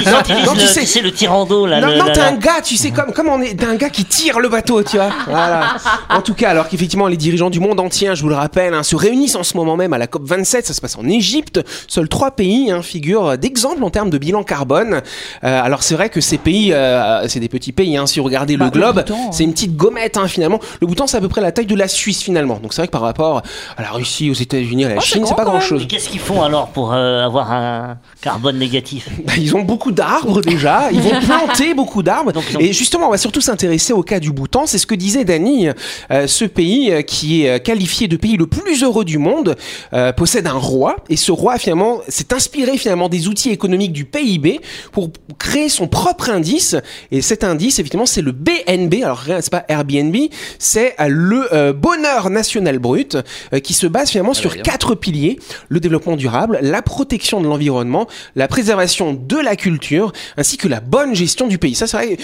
Ils 0.00 0.08
utilisent 0.20 0.46
Non, 0.46 0.52
tu 0.54 0.60
le, 0.60 0.66
sais- 0.66 0.80
tu 0.80 0.86
sais, 0.86 1.00
le 1.00 1.12
tirando 1.12 1.66
là. 1.66 1.80
Non, 1.80 1.88
le- 1.88 1.96
non, 1.98 2.04
la- 2.06 2.12
t'es 2.12 2.20
la- 2.20 2.28
un 2.28 2.32
gars, 2.36 2.60
tu 2.62 2.76
sais, 2.76 2.90
comme, 2.94 3.12
comme 3.12 3.28
on 3.28 3.40
est, 3.40 3.54
t'es 3.54 3.66
un 3.66 3.74
gars 3.76 3.90
qui 3.90 4.04
tire 4.04 4.40
le 4.40 4.48
bateau, 4.48 4.82
tu 4.82 4.96
vois. 4.96 5.10
Voilà. 5.26 5.76
En 6.10 6.22
tout 6.22 6.34
cas, 6.34 6.50
alors 6.50 6.68
qu'effectivement, 6.68 7.06
les 7.08 7.16
dirigeants 7.16 7.50
du 7.50 7.60
monde 7.60 7.80
entier, 7.80 8.08
hein, 8.08 8.14
je 8.14 8.22
vous 8.22 8.28
le 8.28 8.34
rappelle, 8.34 8.74
hein, 8.74 8.82
se 8.82 8.96
réunissent 8.96 9.36
en 9.36 9.42
ce 9.42 9.56
moment 9.56 9.76
même 9.76 9.92
à 9.92 9.98
la 9.98 10.06
COP 10.06 10.24
27, 10.24 10.66
ça 10.66 10.74
se 10.74 10.80
passe 10.80 10.96
en 10.96 11.06
Égypte. 11.08 11.60
Seuls 11.88 12.08
trois 12.08 12.30
pays 12.32 12.70
hein, 12.70 12.82
figurent 12.82 13.36
d'exemple 13.38 13.82
en 13.84 13.90
termes 13.90 14.10
de 14.10 14.18
bilan 14.18 14.42
carbone. 14.44 15.00
Euh, 15.44 15.62
alors 15.62 15.82
c'est 15.82 15.94
vrai 15.94 16.08
que 16.08 16.20
ces 16.20 16.38
pays, 16.38 16.72
euh, 16.72 17.26
c'est 17.28 17.40
des 17.40 17.48
petits 17.48 17.72
pays, 17.72 17.96
hein, 17.96 18.06
si 18.06 18.18
vous 18.18 18.24
regardez 18.24 18.56
Bah, 18.56 18.66
le 18.66 18.70
le 18.74 18.80
globe, 18.80 19.04
c'est 19.30 19.44
une 19.44 19.52
petite 19.52 19.76
gommette 19.76 20.16
hein, 20.16 20.26
finalement. 20.28 20.58
Le 20.80 20.86
Bhoutan, 20.86 21.06
c'est 21.06 21.16
à 21.16 21.20
peu 21.20 21.28
près 21.28 21.40
la 21.40 21.52
taille 21.52 21.66
de 21.66 21.74
la 21.76 21.88
Suisse 21.88 22.22
finalement. 22.22 22.58
Donc 22.62 22.72
c'est 22.72 22.80
vrai 22.82 22.86
que 22.88 22.92
par 22.92 23.02
rapport 23.02 23.42
à 23.76 23.82
la 23.82 23.90
Russie, 23.90 24.30
aux 24.30 24.34
États-Unis, 24.34 24.84
à 24.84 24.88
la 24.88 24.94
Oh, 24.96 25.00
Chine, 25.00 25.24
c'est 25.26 25.34
pas 25.34 25.44
grand-chose. 25.44 25.82
Mais 25.82 25.86
qu'est-ce 25.86 26.08
qu'ils 26.08 26.20
font 26.20 26.42
alors 26.42 26.68
pour 26.68 26.92
euh, 26.92 27.24
avoir 27.24 27.52
un 27.52 27.96
carbone 28.20 28.58
négatif? 28.58 29.08
Bah, 29.26 29.32
ils 29.36 29.54
ont 29.56 29.62
beaucoup 29.62 29.92
d'arbres 29.92 30.40
déjà, 30.40 30.90
ils 30.92 31.00
vont 31.00 31.20
planter 31.24 31.74
beaucoup 31.74 32.02
d'arbres. 32.02 32.32
Et 32.58 32.72
justement, 32.84 33.08
on 33.08 33.10
va 33.10 33.16
surtout 33.16 33.40
s'intéresser 33.40 33.94
au 33.94 34.02
cas 34.02 34.20
du 34.20 34.30
Bhoutan. 34.30 34.66
C'est 34.66 34.76
ce 34.76 34.86
que 34.86 34.94
disait 34.94 35.24
Dany, 35.24 35.68
euh, 36.10 36.26
ce 36.26 36.44
pays 36.44 36.92
euh, 36.92 37.00
qui 37.00 37.42
est 37.42 37.48
euh, 37.50 37.58
qualifié 37.58 38.08
de 38.08 38.16
pays 38.16 38.36
le 38.36 38.46
plus 38.46 38.82
heureux 38.82 39.06
du 39.06 39.16
monde, 39.16 39.56
euh, 39.94 40.12
possède 40.12 40.46
un 40.46 40.52
roi. 40.52 40.96
Et 41.08 41.16
ce 41.16 41.32
roi, 41.32 41.56
finalement, 41.56 42.00
s'est 42.08 42.34
inspiré 42.34 42.76
finalement 42.76 43.08
des 43.08 43.26
outils 43.26 43.48
économiques 43.48 43.94
du 43.94 44.04
PIB 44.04 44.60
pour 44.92 45.10
créer 45.38 45.70
son 45.70 45.88
propre 45.88 46.28
indice. 46.28 46.76
Et 47.10 47.22
cet 47.22 47.42
indice, 47.42 47.78
effectivement, 47.78 48.04
c'est 48.04 48.20
le 48.20 48.32
BNB. 48.32 49.02
Alors, 49.02 49.22
c'est 49.26 49.50
pas 49.50 49.64
Airbnb, 49.68 50.14
c'est 50.58 50.94
le 51.08 51.54
euh, 51.54 51.72
bonheur 51.72 52.28
national 52.28 52.78
brut 52.78 53.16
qui 53.62 53.72
se 53.72 53.86
base 53.86 54.10
finalement 54.10 54.34
sur 54.34 54.52
bien. 54.52 54.62
quatre 54.62 54.94
piliers 54.94 55.38
le 55.70 55.80
développement 55.80 56.16
durable, 56.16 56.58
la 56.60 56.82
protection 56.82 57.40
de 57.40 57.46
l'environnement, 57.46 58.08
la 58.36 58.46
préservation 58.46 59.14
de 59.14 59.38
la 59.38 59.56
culture, 59.56 60.12
ainsi 60.36 60.58
que 60.58 60.68
la 60.68 60.80
bonne 60.80 61.14
gestion 61.14 61.46
du 61.46 61.56
pays. 61.56 61.74
Ça, 61.74 61.86
c'est 61.86 61.96
vrai. 61.96 62.18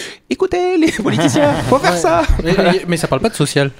Les 0.52 0.92
politiciens, 1.02 1.52
faut 1.68 1.78
faire 1.78 1.96
ça. 1.96 2.22
Mais, 2.44 2.54
mais 2.88 2.96
ça 2.96 3.08
parle 3.08 3.20
pas 3.22 3.28
de 3.28 3.34
social. 3.34 3.70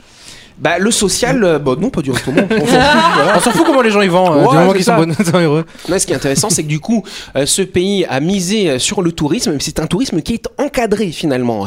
Bah, 0.58 0.78
le 0.78 0.90
social, 0.90 1.42
euh, 1.42 1.58
bah, 1.58 1.72
non, 1.80 1.88
pas 1.88 2.02
du 2.02 2.10
tout. 2.10 2.18
On 2.28 2.34
s'en 2.34 2.66
fout, 2.66 2.68
voilà. 2.68 3.32
On 3.36 3.40
s'en 3.40 3.50
fout 3.50 3.64
comment 3.64 3.80
les 3.80 3.90
gens 3.90 4.02
y 4.02 4.08
vont, 4.08 4.30
euh, 4.30 4.42
Ouais, 4.44 4.48
du 4.50 4.54
moment 4.56 4.66
c'est 4.72 4.76
qu'ils 4.76 4.84
sont, 4.84 4.90
ça. 4.90 4.96
bonnes- 4.98 5.14
sont 5.14 5.38
heureux. 5.38 5.64
Ouais, 5.88 5.98
ce 5.98 6.06
qui 6.06 6.12
est 6.12 6.16
intéressant, 6.16 6.50
c'est 6.50 6.62
que 6.64 6.68
du 6.68 6.80
coup, 6.80 7.02
euh, 7.34 7.46
ce 7.46 7.62
pays 7.62 8.04
a 8.10 8.20
misé 8.20 8.68
euh, 8.68 8.78
sur 8.78 9.00
le 9.00 9.10
tourisme, 9.12 9.52
mais 9.52 9.58
c'est 9.60 9.80
un 9.80 9.86
tourisme 9.86 10.20
qui 10.20 10.34
est 10.34 10.46
encadré 10.58 11.12
finalement. 11.12 11.66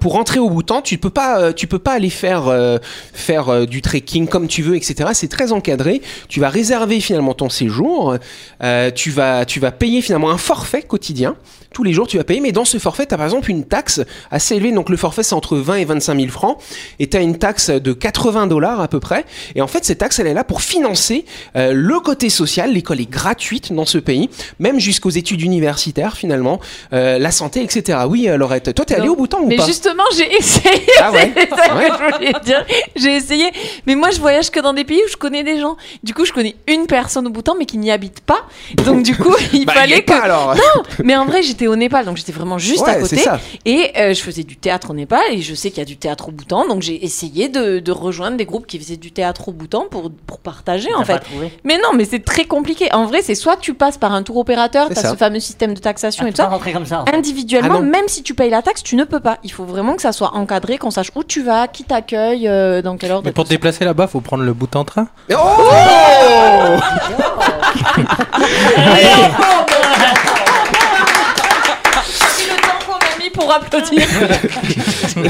Pour 0.00 0.14
rentrer 0.14 0.40
au 0.40 0.50
Bhoutan, 0.50 0.82
tu 0.82 0.98
peux 0.98 1.10
pas, 1.10 1.38
euh, 1.38 1.52
tu 1.52 1.68
peux 1.68 1.78
pas 1.78 1.92
aller 1.92 2.10
faire 2.10 2.48
euh, 2.48 2.78
faire 3.12 3.48
euh, 3.48 3.64
du 3.64 3.80
trekking 3.80 4.26
comme 4.26 4.48
tu 4.48 4.62
veux, 4.62 4.74
etc. 4.74 5.10
C'est 5.12 5.28
très 5.30 5.52
encadré. 5.52 6.02
Tu 6.28 6.40
vas 6.40 6.48
réserver 6.48 6.98
finalement 6.98 7.34
ton 7.34 7.48
séjour. 7.48 8.16
Euh, 8.64 8.90
tu 8.90 9.10
vas, 9.10 9.44
tu 9.44 9.60
vas 9.60 9.70
payer 9.70 10.00
finalement 10.02 10.32
un 10.32 10.38
forfait 10.38 10.82
quotidien. 10.82 11.36
Tous 11.72 11.82
les 11.84 11.92
jours, 11.92 12.06
tu 12.06 12.16
vas 12.18 12.24
payer, 12.24 12.40
mais 12.40 12.52
dans 12.52 12.64
ce 12.64 12.78
forfait, 12.78 13.06
tu 13.06 13.14
as 13.14 13.16
par 13.16 13.26
exemple 13.26 13.50
une 13.50 13.64
taxe 13.64 14.00
assez 14.30 14.56
élevée. 14.56 14.72
Donc 14.72 14.88
le 14.90 14.96
forfait, 14.96 15.22
c'est 15.22 15.34
entre 15.34 15.56
20 15.56 15.74
et 15.76 15.84
25 15.84 16.16
000 16.18 16.28
francs. 16.30 16.58
Et 16.98 17.08
tu 17.08 17.16
as 17.16 17.20
une 17.20 17.38
taxe 17.38 17.70
de 17.70 17.92
80 17.92 18.46
dollars 18.46 18.80
à 18.80 18.88
peu 18.88 19.00
près. 19.00 19.24
Et 19.54 19.62
en 19.62 19.66
fait, 19.66 19.84
cette 19.84 19.98
taxe, 19.98 20.18
elle 20.18 20.26
est 20.26 20.34
là 20.34 20.44
pour 20.44 20.60
financer 20.62 21.24
euh, 21.56 21.72
le 21.74 22.00
côté 22.00 22.28
social. 22.30 22.72
L'école 22.72 23.00
est 23.00 23.10
gratuite 23.10 23.72
dans 23.72 23.86
ce 23.86 23.98
pays, 23.98 24.28
même 24.58 24.78
jusqu'aux 24.78 25.10
études 25.10 25.40
universitaires 25.42 26.16
finalement, 26.16 26.60
euh, 26.92 27.18
la 27.18 27.30
santé, 27.30 27.62
etc. 27.62 28.00
Oui, 28.08 28.28
euh, 28.28 28.36
Laurette, 28.36 28.74
toi, 28.74 28.84
t'es 28.84 28.94
allé 28.96 29.06
Non. 29.06 29.12
au 29.12 29.16
Bhoutan 29.16 29.40
ou 29.40 29.48
Mais 29.48 29.56
pas? 29.56 29.66
justement, 29.66 30.04
j'ai 30.16 30.32
essayé. 30.36 30.82
Ah 31.00 31.10
ouais. 31.12 31.32
J'ai 32.96 33.16
essayé. 33.16 33.46
Mais 33.86 33.94
moi, 33.94 34.10
je 34.10 34.20
voyage 34.20 34.50
que 34.50 34.60
dans 34.60 34.72
des 34.72 34.84
pays 34.84 35.00
où 35.04 35.08
je 35.10 35.16
connais 35.16 35.42
des 35.42 35.58
gens. 35.58 35.76
Du 36.02 36.14
coup, 36.14 36.24
je 36.24 36.32
connais 36.32 36.54
une 36.68 36.86
personne 36.86 37.26
au 37.26 37.30
Bhoutan, 37.30 37.54
mais 37.58 37.66
qui 37.66 37.78
n'y 37.78 37.90
habite 37.90 38.20
pas. 38.20 38.46
Donc, 38.84 39.02
du 39.02 39.16
coup, 39.16 39.34
il 39.52 39.64
Bah, 39.66 39.74
fallait 39.74 40.02
que. 40.02 40.06
pas 40.12 40.18
alors. 40.22 40.54
Mais 41.02 41.16
en 41.16 41.24
vrai, 41.26 41.42
j'étais 41.42 41.61
j'étais 41.62 41.72
au 41.72 41.76
Népal, 41.76 42.04
donc 42.04 42.16
j'étais 42.16 42.32
vraiment 42.32 42.58
juste 42.58 42.86
à 42.88 42.96
côté. 42.96 43.16
ça. 43.18 43.38
Et 43.64 43.92
euh, 43.96 44.14
je 44.14 44.20
faisais 44.20 44.42
du 44.42 44.56
théâtre 44.56 44.90
au 44.90 44.94
Népal, 44.94 45.20
et 45.30 45.40
je 45.42 45.54
sais 45.54 45.70
qu'il 45.70 45.78
y 45.78 45.82
a 45.82 45.86
du 45.86 45.96
théâtre 45.96 46.28
au 46.28 46.32
Bhoutan, 46.32 46.66
donc 46.66 46.82
j'ai 46.82 47.04
essayé 47.04 47.48
de, 47.48 47.78
de 47.78 47.92
rejoindre 47.92 48.36
des 48.36 48.44
groupes 48.44 48.66
qui 48.66 48.78
faisaient 48.78 48.96
du 48.96 49.12
théâtre 49.12 49.48
au 49.48 49.52
Bhoutan 49.52 49.86
pour, 49.90 50.10
pour 50.26 50.38
partager 50.38 50.92
en 50.94 51.04
fait. 51.04 51.22
Mais 51.64 51.76
non, 51.78 51.90
mais 51.94 52.04
c'est 52.04 52.24
très 52.24 52.44
compliqué. 52.46 52.92
En 52.92 53.06
vrai, 53.06 53.20
c'est 53.22 53.34
soit 53.34 53.56
tu 53.56 53.74
passes 53.74 53.98
par 53.98 54.12
un 54.12 54.22
tour 54.22 54.36
opérateur, 54.38 54.88
t'as 54.88 54.94
ça. 55.00 55.10
ce 55.12 55.16
fameux 55.16 55.40
système 55.40 55.74
de 55.74 55.80
taxation 55.80 56.24
Ah, 56.26 56.28
et 56.28 56.32
tout 56.32 56.36
ça. 56.38 56.48
rentrer 56.48 56.72
comme 56.72 56.86
ça. 56.86 57.02
en 57.02 57.06
fait. 57.06 57.14
Individuellement, 57.14 57.76
Ah 57.78 57.82
même 57.82 58.08
si 58.08 58.22
tu 58.22 58.34
payes 58.34 58.50
la 58.50 58.62
taxe, 58.62 58.82
tu 58.82 58.96
ne 58.96 59.04
peux 59.04 59.20
pas. 59.20 59.38
Il 59.44 59.52
faut 59.52 59.64
vraiment 59.64 59.94
que 59.94 60.02
ça 60.02 60.12
soit 60.12 60.34
encadré, 60.34 60.78
qu'on 60.78 60.90
sache 60.90 61.10
où 61.14 61.22
tu 61.24 61.42
vas, 61.42 61.68
qui 61.68 61.84
t'accueille, 61.84 62.48
euh, 62.48 62.82
dans 62.82 62.96
quelle 62.96 63.12
ordre. 63.12 63.24
Mais 63.26 63.32
pour 63.32 63.44
te 63.44 63.50
déplacer 63.50 63.84
là-bas, 63.84 64.06
faut 64.08 64.20
prendre 64.20 64.42
le 64.44 64.52
bout 64.52 64.74
en 64.76 64.84
train. 64.84 65.08
Oh 65.32 65.36
C'est 72.04 72.46
le 72.50 72.56
temps 72.60 72.78
qu'on 72.86 72.94
a 72.94 73.18
mis 73.21 73.21
pour 73.32 73.52
applaudir. 73.52 74.02
Non, 75.16 75.24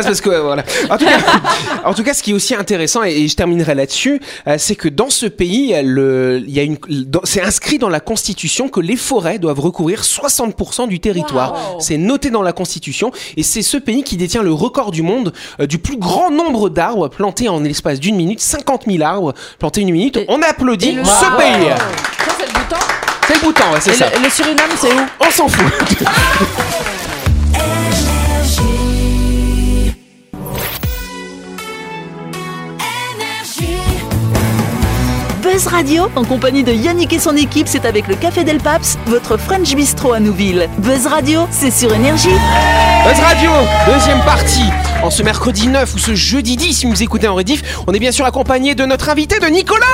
c'est 0.00 0.02
parce 0.08 0.20
que 0.20 0.30
ouais, 0.30 0.40
voilà. 0.40 0.64
En 0.88 0.96
tout, 0.98 1.04
cas, 1.04 1.18
en 1.84 1.94
tout 1.94 2.02
cas, 2.02 2.14
ce 2.14 2.22
qui 2.22 2.30
est 2.30 2.34
aussi 2.34 2.54
intéressant 2.54 3.02
et, 3.04 3.10
et 3.12 3.28
je 3.28 3.36
terminerai 3.36 3.74
là-dessus, 3.74 4.20
euh, 4.46 4.56
c'est 4.58 4.74
que 4.74 4.88
dans 4.88 5.10
ce 5.10 5.26
pays, 5.26 5.74
euh, 5.74 5.82
le, 5.84 6.42
il 6.46 6.52
y 6.52 6.58
a 6.60 6.62
une, 6.64 6.76
dans- 6.88 7.20
c'est 7.24 7.40
inscrit 7.42 7.78
dans 7.78 7.88
la 7.88 8.00
constitution 8.00 8.68
que 8.68 8.80
les 8.80 8.96
forêts 8.96 9.38
doivent 9.38 9.60
recouvrir 9.60 10.02
60% 10.02 10.88
du 10.88 10.98
territoire. 11.00 11.52
Wow. 11.74 11.80
C'est 11.80 11.98
noté 11.98 12.30
dans 12.30 12.42
la 12.42 12.52
constitution 12.52 13.12
et 13.36 13.42
c'est 13.42 13.62
ce 13.62 13.76
pays 13.76 14.02
qui 14.02 14.16
détient 14.16 14.42
le 14.42 14.52
record 14.52 14.90
du 14.90 15.02
monde 15.02 15.32
euh, 15.60 15.66
du 15.66 15.78
plus 15.78 15.96
grand 15.98 16.30
nombre 16.30 16.68
d'arbres 16.68 17.08
plantés 17.08 17.48
en 17.48 17.60
l'espace 17.60 18.00
d'une 18.00 18.16
minute, 18.16 18.40
50 18.40 18.84
000 18.88 19.02
arbres 19.04 19.34
plantés 19.58 19.82
une 19.82 19.92
minute. 19.92 20.16
Et- 20.16 20.26
On 20.28 20.40
applaudit 20.42 20.96
ce 21.04 21.36
pays. 21.36 21.68
Ça, 21.70 22.32
c'est 22.38 22.46
le 22.46 22.52
bouton. 22.52 22.76
C'est 23.26 23.34
le 23.34 23.40
bouton, 23.40 23.62
ouais, 23.72 23.80
c'est 23.80 23.90
Et 23.92 23.94
ça. 23.94 24.06
le, 24.16 24.24
le 24.24 24.30
Suriname, 24.30 24.70
c'est 24.76 24.92
où? 24.92 25.00
On 25.26 25.30
s'en 25.30 25.48
fout. 25.48 25.64
Buzz 35.52 35.66
Radio, 35.66 36.04
en 36.14 36.24
compagnie 36.24 36.62
de 36.62 36.72
Yannick 36.72 37.12
et 37.12 37.18
son 37.18 37.36
équipe, 37.36 37.66
c'est 37.66 37.84
avec 37.84 38.06
le 38.06 38.14
Café 38.14 38.44
Del 38.44 38.58
Paps, 38.58 38.96
votre 39.06 39.36
French 39.36 39.74
Bistro 39.74 40.12
à 40.12 40.20
Nouville. 40.20 40.68
Buzz 40.78 41.08
Radio, 41.08 41.48
c'est 41.50 41.72
sur 41.72 41.92
Énergie. 41.92 42.28
Buzz 43.04 43.18
Radio, 43.18 43.50
deuxième 43.92 44.20
partie. 44.20 44.70
En 45.02 45.10
ce 45.10 45.24
mercredi 45.24 45.66
9 45.66 45.92
ou 45.92 45.98
ce 45.98 46.14
jeudi 46.14 46.56
10, 46.56 46.72
si 46.72 46.86
vous 46.86 46.92
nous 46.92 47.02
écoutez 47.02 47.26
en 47.26 47.34
rediff, 47.34 47.80
on 47.88 47.92
est 47.92 47.98
bien 47.98 48.12
sûr 48.12 48.26
accompagné 48.26 48.76
de 48.76 48.84
notre 48.84 49.08
invité 49.08 49.40
de 49.40 49.46
Nicolas. 49.46 49.86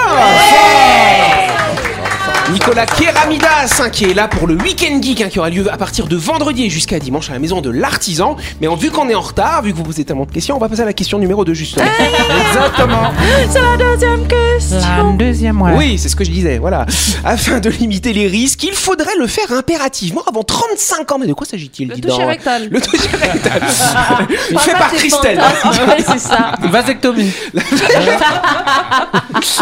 Nicolas 2.52 2.86
Keramidas, 2.86 3.80
hein, 3.80 3.90
qui 3.90 4.04
est 4.04 4.14
là 4.14 4.28
pour 4.28 4.46
le 4.46 4.54
Week-end 4.54 5.02
Geek, 5.02 5.20
hein, 5.20 5.28
qui 5.28 5.40
aura 5.40 5.50
lieu 5.50 5.70
à 5.72 5.76
partir 5.76 6.06
de 6.06 6.14
vendredi 6.14 6.66
et 6.66 6.70
jusqu'à 6.70 7.00
dimanche 7.00 7.28
à 7.28 7.32
la 7.32 7.40
maison 7.40 7.60
de 7.60 7.70
l'artisan. 7.70 8.36
Mais 8.60 8.68
en, 8.68 8.76
vu 8.76 8.90
qu'on 8.90 9.08
est 9.08 9.16
en 9.16 9.20
retard, 9.20 9.62
vu 9.62 9.72
que 9.72 9.76
vous 9.76 9.82
posez 9.82 10.04
tellement 10.04 10.26
de 10.26 10.30
questions, 10.30 10.54
on 10.56 10.60
va 10.60 10.68
passer 10.68 10.82
à 10.82 10.84
la 10.84 10.92
question 10.92 11.18
numéro 11.18 11.44
2 11.44 11.54
justement. 11.54 11.86
Exactement. 11.86 13.12
C'est 13.50 13.60
la 13.60 13.76
deuxième 13.76 14.26
question. 14.28 15.14
deuxième, 15.14 15.60
Oui, 15.76 15.98
c'est 15.98 16.08
ce 16.08 16.14
que 16.14 16.22
je 16.24 16.30
disais, 16.30 16.58
voilà. 16.58 16.86
Afin 17.24 17.58
de 17.58 17.68
limiter 17.68 18.12
les 18.12 18.28
risques, 18.28 18.62
il 18.62 18.74
faudrait 18.74 19.16
le 19.18 19.26
faire 19.26 19.50
impérativement 19.52 20.22
avant 20.28 20.44
35 20.44 21.12
ans. 21.12 21.18
Mais 21.18 21.26
de 21.26 21.32
quoi 21.32 21.46
s'agit-il 21.46 21.88
Le 21.88 21.94
dis 21.96 22.00
toucher 22.02 22.18
donc 22.18 22.28
rectal. 22.28 22.68
Le 22.70 22.80
toucher 22.80 23.08
rectal. 23.08 23.62
fait 24.58 24.72
par 24.72 24.92
Christelle. 24.92 25.40
Ouais, 25.86 26.04
c'est 26.06 26.18
ça. 26.18 26.52
Vasectomie. 26.62 27.32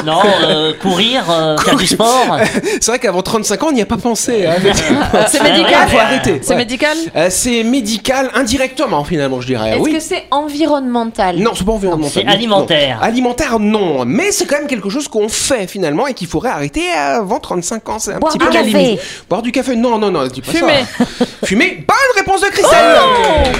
Non, 0.04 0.20
euh, 0.42 0.72
courir, 0.80 1.24
euh, 1.30 1.56
faire 1.58 1.76
du 1.76 1.86
sport. 1.86 2.38
C'est 2.80 2.86
vrai 2.90 2.98
qu'avant 2.98 3.22
35 3.22 3.62
ans, 3.62 3.66
on 3.68 3.72
n'y 3.72 3.82
a 3.82 3.86
pas 3.86 3.96
pensé. 3.96 4.46
hein. 4.46 4.54
C'est 5.28 5.42
médical 5.42 5.88
Faut 5.88 5.98
arrêter. 5.98 6.40
C'est 6.42 6.50
Ouais. 6.50 6.56
médical 6.56 6.96
Euh, 7.16 7.28
c'est 7.30 7.62
médical 7.64 8.30
indirectement 8.34 9.04
finalement, 9.04 9.40
je 9.40 9.46
dirais. 9.46 9.70
Est-ce 9.70 9.78
oui. 9.80 9.92
que 9.94 10.00
c'est 10.00 10.24
environnemental 10.30 11.36
Non, 11.36 11.52
c'est 11.56 11.64
pas 11.64 11.72
environnemental. 11.72 12.22
C'est 12.24 12.28
alimentaire. 12.30 12.98
Non. 13.00 13.02
Alimentaire, 13.06 13.58
non. 13.58 14.04
Mais 14.04 14.30
c'est 14.32 14.46
quand 14.46 14.58
même 14.58 14.66
quelque 14.66 14.88
chose 14.90 15.08
qu'on 15.08 15.28
fait 15.28 15.66
finalement 15.66 16.06
et 16.06 16.14
qu'il 16.14 16.26
faudrait 16.28 16.50
arrêter 16.50 16.90
avant 16.92 17.40
35 17.40 17.88
ans. 17.88 17.98
C'est 17.98 18.12
un 18.14 18.18
Boire 18.18 18.32
petit 18.32 18.38
du 18.38 18.46
peu 18.46 18.52
la 18.52 18.62
limite. 18.62 19.00
Boire 19.28 19.42
du 19.42 19.52
café, 19.52 19.76
non, 19.76 19.98
non, 19.98 20.10
non, 20.10 20.26
dis 20.26 20.40
pas 20.42 20.52
Fumer. 20.52 20.84
ça. 20.98 21.24
Fumer. 21.44 21.84
Bonne 21.86 21.96
réponse 22.16 22.40
de 22.42 22.46
Christelle. 22.48 22.96
Oh 23.00 23.50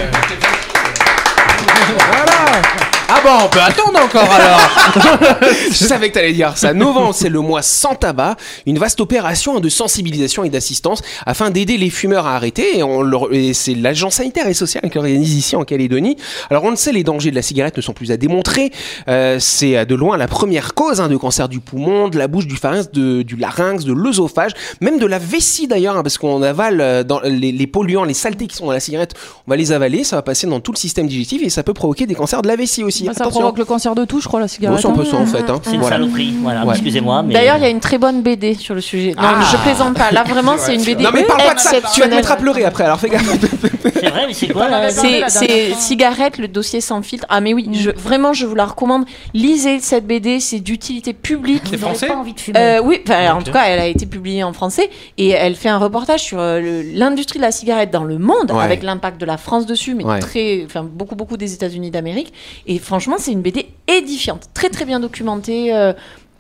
voilà. 2.09 2.63
Ah 3.17 3.21
bon, 3.23 3.45
on 3.45 3.49
peut 3.49 3.61
attendre 3.61 4.01
encore 4.03 4.29
alors. 4.33 4.61
Je 5.71 5.85
savais 5.85 6.09
que 6.09 6.15
t'allais 6.15 6.33
dire 6.33 6.57
ça. 6.59 6.73
Novembre, 6.75 7.15
c'est 7.15 7.29
le 7.29 7.39
mois 7.41 7.63
sans 7.63 7.95
tabac, 7.95 8.37
une 8.67 8.79
vaste 8.79 9.01
opération 9.01 9.61
de 9.61 9.69
sensibilisation 9.69 10.43
et 10.43 10.51
d'assistance 10.51 11.01
afin 11.25 11.51
d'aider 11.51 11.77
les 11.77 11.91
fumeurs 11.91 12.27
à 12.27 12.35
arrêter. 12.35 12.79
Et, 12.79 12.83
on 12.83 13.03
leur- 13.03 13.33
et 13.33 13.53
c'est 13.55 13.75
l'agence 13.75 14.15
sanitaire 14.15 14.49
et 14.49 14.55
sociale 14.55 14.91
qui 14.91 14.99
organise 14.99 15.35
ici 15.37 15.55
en 15.55 15.63
Calédonie. 15.65 16.17
Alors 16.51 16.65
on 16.65 16.71
le 16.71 16.77
sait, 16.77 16.91
les 16.93 17.05
dangers 17.05 17.31
de 17.31 17.37
la 17.37 17.43
cigarette 17.43 17.77
ne 17.77 17.83
sont 17.83 17.93
plus 17.93 18.11
à 18.11 18.17
démontrer. 18.17 18.73
Euh, 19.09 19.39
c'est 19.39 19.87
de 19.87 19.95
loin 19.95 20.17
la 20.17 20.27
première 20.27 20.75
cause 20.75 21.01
hein, 21.01 21.09
de 21.09 21.17
cancer 21.17 21.49
du 21.49 21.61
poumon, 21.61 22.09
de 22.09 22.19
la 22.19 22.27
bouche, 22.27 22.47
du 22.49 22.57
pharynx, 22.57 22.91
de- 22.91 23.23
du 23.23 23.37
larynx, 23.37 23.85
de 23.85 23.93
l'œsophage, 23.93 24.53
même 24.81 24.99
de 24.99 25.07
la 25.07 25.19
vessie 25.21 25.69
d'ailleurs, 25.69 25.97
hein, 25.97 26.03
parce 26.03 26.19
qu'on 26.19 26.43
avale 26.43 26.81
euh, 26.81 27.05
dans 27.05 27.21
les, 27.21 27.53
les 27.53 27.67
polluants, 27.69 28.05
les 28.05 28.15
saletés 28.15 28.49
qui 28.49 28.57
sont 28.57 28.67
dans 28.67 28.73
la 28.73 28.81
cigarette, 28.81 29.15
on 29.47 29.51
va 29.51 29.57
les 29.57 29.71
avaler, 29.71 30.03
ça 30.03 30.17
va 30.17 30.23
passer 30.23 30.47
dans 30.49 30.59
tout 30.61 30.73
le 30.73 30.79
système 30.79 31.07
digestif 31.07 31.43
et 31.45 31.51
ça 31.51 31.63
peut 31.63 31.75
provoquer 31.75 32.07
des 32.07 32.15
cancers 32.17 32.43
de 32.43 32.49
la 32.49 32.57
vessie 32.57 32.83
aussi. 32.83 33.04
Bah, 33.07 33.13
ça 33.15 33.23
Attention. 33.25 33.41
provoque 33.41 33.59
le 33.59 33.65
cancer 33.65 33.95
de 33.95 34.05
tout, 34.05 34.21
je 34.21 34.29
crois, 34.29 34.41
la 34.41 34.47
Bon, 34.47 34.53
cigarette. 34.53 34.81
c'est 34.81 34.87
un 34.87 34.91
hein. 34.91 34.95
peu 34.95 35.05
ça 35.05 35.17
en 35.17 35.27
fait. 35.27 35.51
Hein. 35.51 35.61
C'est 35.63 35.73
une 35.75 35.81
Voilà. 35.81 35.97
saloperie. 35.97 36.35
Voilà, 36.43 36.65
Ouais. 36.65 36.73
excusez-moi. 36.73 37.23
Mais... 37.23 37.35
D'ailleurs, 37.35 37.57
il 37.59 37.63
y 37.63 37.67
a 37.67 37.71
une 37.71 37.81
très 37.81 37.99
bonne 37.99 38.23
BD 38.23 38.55
sur 38.55 38.75
le 38.75 38.81
sujet. 38.81 39.11
Non, 39.17 39.23
Ah. 39.23 39.41
je 39.51 39.57
plaisante 39.59 39.95
pas. 39.95 40.11
Là, 40.11 40.25
vraiment, 40.29 40.55
c'est 40.59 40.75
une 40.75 40.83
BD 40.85 41.03
Non 41.05 41.11
mais 41.13 41.25
parle 41.25 41.43
pas 41.43 41.55
de 41.55 41.61
ça, 41.61 41.77
tu 41.95 42.01
vas 42.01 42.09
te 42.09 42.15
mettre 42.15 42.33
à 42.33 42.37
pleurer 42.37 42.65
après, 42.65 42.85
alors 42.85 42.99
fais 43.01 43.09
gaffe. 43.09 43.25
C'est 43.95 44.11
vrai, 44.11 44.25
mais 44.27 44.35
c'est 44.35 44.49
quoi 44.49 44.65
pas 44.65 44.71
là 44.71 44.81
la- 44.83 45.29
C'est 45.29 45.75
cigarette, 45.75 46.39
le 46.39 46.49
dossier 46.49 46.81
sans 46.81 47.03
filtre. 47.03 47.27
Ah 47.29 47.41
mais 47.41 47.55
oui, 47.55 47.69
je, 47.73 47.91
vraiment, 47.91 48.33
je 48.33 48.47
vous 48.47 48.55
la 48.55 48.67
recommande. 48.67 49.05
Lisez 49.33 49.81
cette 49.81 50.07
BD, 50.07 50.41
c'est 50.41 50.61
d'utilité 50.61 51.13
publique. 51.13 51.63
C'est 51.71 51.79
français 51.79 52.07
pas 52.09 52.17
envie 52.17 52.33
de 52.35 52.41
fumer. 52.41 52.59
Euh, 52.59 52.81
oui, 52.83 53.01
en 53.09 53.43
tout 53.43 53.53
cas, 53.53 53.65
elle 53.67 53.81
a 53.81 53.87
été 53.87 54.07
publiée 54.07 54.43
en 54.45 54.53
français 54.53 54.91
et 55.19 55.31
elle 55.31 55.55
fait 55.55 55.69
un 55.69 55.79
reportage 55.79 56.21
sur 56.23 56.39
euh, 56.41 56.83
l'industrie 56.95 57.39
de 57.39 57.45
la 57.45 57.53
cigarette 57.53 57.91
dans 57.91 58.05
le 58.05 58.19
monde, 58.19 58.51
Ouais. 58.53 58.63
avec 58.63 58.83
l'impact 58.83 59.21
de 59.21 59.27
la 59.27 59.37
France 59.37 59.67
dessus, 59.67 59.95
mais 59.95 60.05
Ouais. 60.05 60.19
très, 60.21 60.63
enfin, 60.67 60.85
beaucoup, 60.89 61.15
beaucoup 61.17 61.37
des 61.37 61.55
États-Unis 61.55 61.91
d'Amérique. 61.91 62.33
Et 62.67 62.79
franchement, 62.85 63.17
c'est 63.19 63.33
une 63.33 63.43
BD 63.43 63.67
édifiante, 63.89 64.49
très, 64.55 64.69
très 64.71 64.85
bien 64.85 65.01
documentée, 65.01 65.75
euh, 65.75 65.93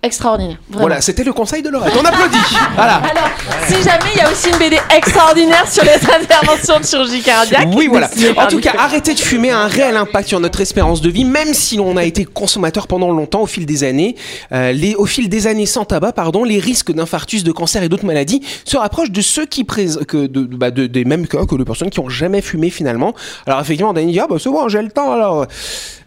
extraordinaire. 0.04 0.58
Vraiment. 0.68 0.80
Voilà, 0.86 1.00
c'était 1.00 1.24
le 1.24 1.32
conseil 1.32 1.62
de 1.62 1.68
Laurette. 1.68 1.94
On 2.00 2.04
applaudit. 2.04 2.38
Voilà. 2.76 2.96
Alors, 2.96 3.28
si 3.66 3.74
jamais 3.82 4.10
il 4.14 4.18
y 4.18 4.20
a 4.22 4.30
aussi 4.30 4.48
une 4.50 4.58
BD 4.58 4.78
extraordinaire 4.96 5.66
sur 5.70 5.84
les 5.84 5.90
interventions 6.22 6.80
de 6.80 6.84
chirurgie 6.84 7.22
cardiaque. 7.22 7.68
Oui, 7.74 7.86
voilà. 7.88 8.10
En 8.36 8.46
tout 8.46 8.60
cas, 8.60 8.72
arrêter 8.78 9.14
de 9.14 9.18
fumer 9.20 9.50
a 9.50 9.60
un 9.60 9.66
réel 9.68 9.96
impact 9.96 10.28
sur 10.28 10.40
notre 10.40 10.60
espérance 10.60 11.00
de 11.00 11.08
vie, 11.10 11.24
même 11.24 11.54
si 11.54 11.76
l'on 11.76 11.96
a 11.96 12.04
été 12.04 12.24
consommateur 12.24 12.86
pendant 12.86 13.10
longtemps 13.10 13.42
au 13.42 13.46
fil 13.46 13.64
des 13.66 13.84
années. 13.84 14.16
Euh, 14.52 14.72
les, 14.72 14.94
au 14.96 15.06
fil 15.06 15.28
des 15.28 15.46
années 15.46 15.66
sans 15.66 15.84
tabac, 15.84 16.12
pardon, 16.12 16.44
les 16.44 16.58
risques 16.58 16.92
d'infarctus, 16.92 17.44
de 17.44 17.52
cancer 17.52 17.82
et 17.82 17.88
d'autres 17.88 18.04
maladies 18.06 18.42
se 18.64 18.76
rapprochent 18.76 19.10
de 19.12 19.20
ceux 19.20 19.46
qui 19.46 19.64
présent, 19.64 20.00
que 20.06 20.26
de, 20.26 20.42
bah, 20.44 20.70
de- 20.70 20.86
des 20.86 21.04
mêmes 21.04 21.26
cas 21.26 21.44
que 21.46 21.54
les 21.54 21.64
personnes 21.64 21.90
qui 21.90 22.00
ont 22.00 22.08
jamais 22.08 22.40
fumé 22.42 22.70
finalement. 22.70 23.14
Alors 23.46 23.60
effectivement, 23.60 23.92
a 23.92 24.00
dit 24.02 24.18
ah 24.20 24.26
bah 24.28 24.36
c'est 24.38 24.50
bon, 24.50 24.68
j'ai 24.68 24.82
le 24.82 24.90
temps 24.90 25.12
alors. 25.12 25.46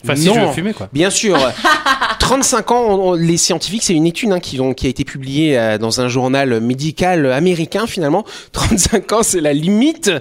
Enfin, 0.04 0.16
si 0.16 0.28
Non. 0.28 0.34
je 0.36 0.40
veux 0.42 0.52
fumer 0.52 0.74
quoi. 0.74 0.90
Bien 0.94 1.10
sûr. 1.10 1.38
35 2.20 2.72
ans, 2.72 2.84
on- 2.88 3.10
on- 3.10 3.14
les 3.14 3.38
scientifiques, 3.38 3.84
c'est 3.88 3.94
une 3.94 4.06
étude 4.06 4.32
hein, 4.34 4.40
qui, 4.40 4.60
ont- 4.60 4.74
qui 4.74 4.86
a 4.86 4.90
été 4.90 5.04
publiée 5.06 5.58
euh, 5.58 5.78
dans 5.78 6.02
un 6.02 6.10
journal 6.10 6.60
médical 6.60 7.32
américain 7.32 7.88
finalement. 7.88 8.26
35 8.52 9.12
ans, 9.14 9.24
c'est 9.24 9.40
la 9.40 9.54
limite. 9.54 10.12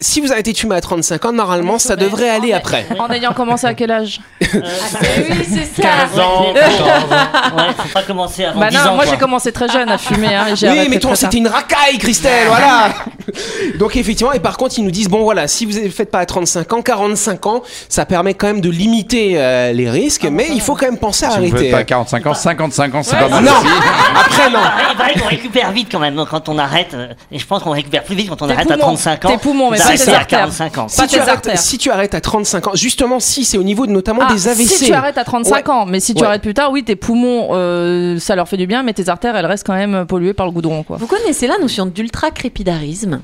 Si 0.00 0.20
vous 0.20 0.32
arrêtez 0.32 0.52
de 0.52 0.58
fumer 0.58 0.74
à 0.74 0.80
35 0.80 1.24
ans, 1.26 1.32
normalement, 1.32 1.78
ça 1.78 1.94
devrait 1.96 2.28
aller 2.30 2.52
après. 2.52 2.84
En 2.98 3.08
ayant 3.10 3.32
commencé 3.32 3.66
à 3.66 3.74
quel 3.74 3.90
âge? 3.90 4.20
Eh 4.42 5.32
oui, 5.32 5.46
c'est 5.48 5.82
ça. 5.82 5.88
15 6.10 6.18
ans, 6.20 6.46
14 6.54 6.80
ans. 6.80 6.86
Ouais, 7.56 7.62
faut 7.78 7.88
pas 7.92 8.02
commencer 8.02 8.44
avant 8.44 8.60
Bah 8.60 8.68
10 8.70 8.76
non, 8.76 8.82
ans. 8.90 8.94
moi 8.96 9.04
j'ai 9.08 9.16
commencé 9.16 9.52
très 9.52 9.68
jeune 9.68 9.88
à 9.88 9.98
fumer. 9.98 10.34
Hein, 10.34 10.46
et 10.60 10.68
Oui, 10.68 10.86
mais 10.90 10.98
toi, 10.98 11.14
c'était 11.14 11.38
une 11.38 11.48
racaille, 11.48 11.98
Christelle, 11.98 12.48
voilà. 12.48 12.88
Donc 13.78 13.96
effectivement, 13.96 14.32
et 14.32 14.40
par 14.40 14.56
contre, 14.56 14.78
ils 14.78 14.84
nous 14.84 14.90
disent 14.90 15.08
bon 15.08 15.22
voilà, 15.22 15.48
si 15.48 15.66
vous 15.66 15.78
ne 15.78 15.88
faites 15.88 16.10
pas 16.10 16.20
à 16.20 16.26
35 16.26 16.72
ans, 16.72 16.82
45 16.82 17.46
ans, 17.46 17.62
ça 17.88 18.04
permet 18.06 18.34
quand 18.34 18.46
même 18.46 18.60
de 18.60 18.70
limiter 18.70 19.32
euh, 19.36 19.72
les 19.72 19.90
risques, 19.90 20.26
mais 20.30 20.48
il 20.52 20.60
faut 20.60 20.74
quand 20.74 20.86
même 20.86 20.98
penser 20.98 21.24
à 21.26 21.30
Si 21.30 21.36
vous 21.38 21.42
arrêter. 21.44 21.58
faites 21.70 21.70
pas 21.72 21.84
45 21.84 22.26
ans, 22.26 22.34
55 22.34 22.94
ans, 22.94 23.02
c'est 23.02 23.12
Ouais, 23.16 23.20
pas 23.22 23.28
mal 23.28 23.44
non, 23.44 23.50
après 24.20 24.50
non. 24.50 24.58
Ah, 24.62 24.78
Il 24.92 24.96
paraît 24.96 25.14
qu'on 25.14 25.26
récupère 25.28 25.72
vite 25.72 25.88
quand 25.90 25.98
même 25.98 26.22
quand 26.30 26.48
on 26.48 26.58
arrête. 26.58 26.94
euh, 26.94 27.08
Et 27.30 27.38
je 27.38 27.46
pense 27.46 27.62
qu'on 27.62 27.70
récupère 27.70 28.04
plus 28.04 28.14
vite 28.16 28.28
quand 28.28 28.42
on 28.42 28.48
arrête 28.48 28.70
à 28.70 28.74
poumons. 28.74 28.94
35 28.94 29.24
ans. 29.24 29.28
Tes 29.28 29.38
poumons, 29.38 29.70
mais 29.70 29.78
pas 29.78 29.84
tes 29.96 30.10
à 30.10 30.16
artères. 30.16 30.26
45 30.40 30.78
ans. 30.78 30.82
Pas 30.84 30.88
Si 30.88 31.06
tu, 31.06 31.14
tes 31.16 31.20
arrêtes, 31.20 31.50
si 31.58 31.78
tu 31.78 31.90
arrêtes 31.90 32.14
à 32.14 32.20
35 32.20 32.66
ans, 32.68 32.70
justement, 32.74 33.20
si 33.20 33.44
c'est 33.44 33.58
au 33.58 33.62
niveau 33.62 33.86
de 33.86 33.92
notamment 33.92 34.22
Ah, 34.28 34.32
des 34.32 34.48
AVC. 34.48 34.66
Si 34.66 34.84
tu 34.86 34.92
arrêtes 34.92 35.18
à 35.18 35.24
35 35.24 35.54
Ouais. 35.68 35.70
ans, 35.74 35.86
mais 35.86 36.00
si 36.00 36.14
tu 36.14 36.20
Ouais. 36.22 36.26
arrêtes 36.28 36.42
plus 36.42 36.54
tard, 36.54 36.70
oui, 36.72 36.82
tes 36.84 36.96
poumons, 36.96 37.48
euh, 37.52 38.18
ça 38.18 38.34
leur 38.36 38.48
fait 38.48 38.56
du 38.56 38.66
bien, 38.66 38.82
mais 38.82 38.92
tes 38.92 39.08
artères, 39.08 39.36
elles 39.36 39.46
restent 39.46 39.66
quand 39.66 39.74
même 39.74 40.06
polluées 40.06 40.34
par 40.34 40.46
le 40.46 40.52
goudron, 40.52 40.82
quoi. 40.82 40.96
Vous 40.98 41.06
connaissez 41.06 41.46
la 41.46 41.58
notion 41.58 41.86
d'ultra-crépidarisme? 41.86 43.15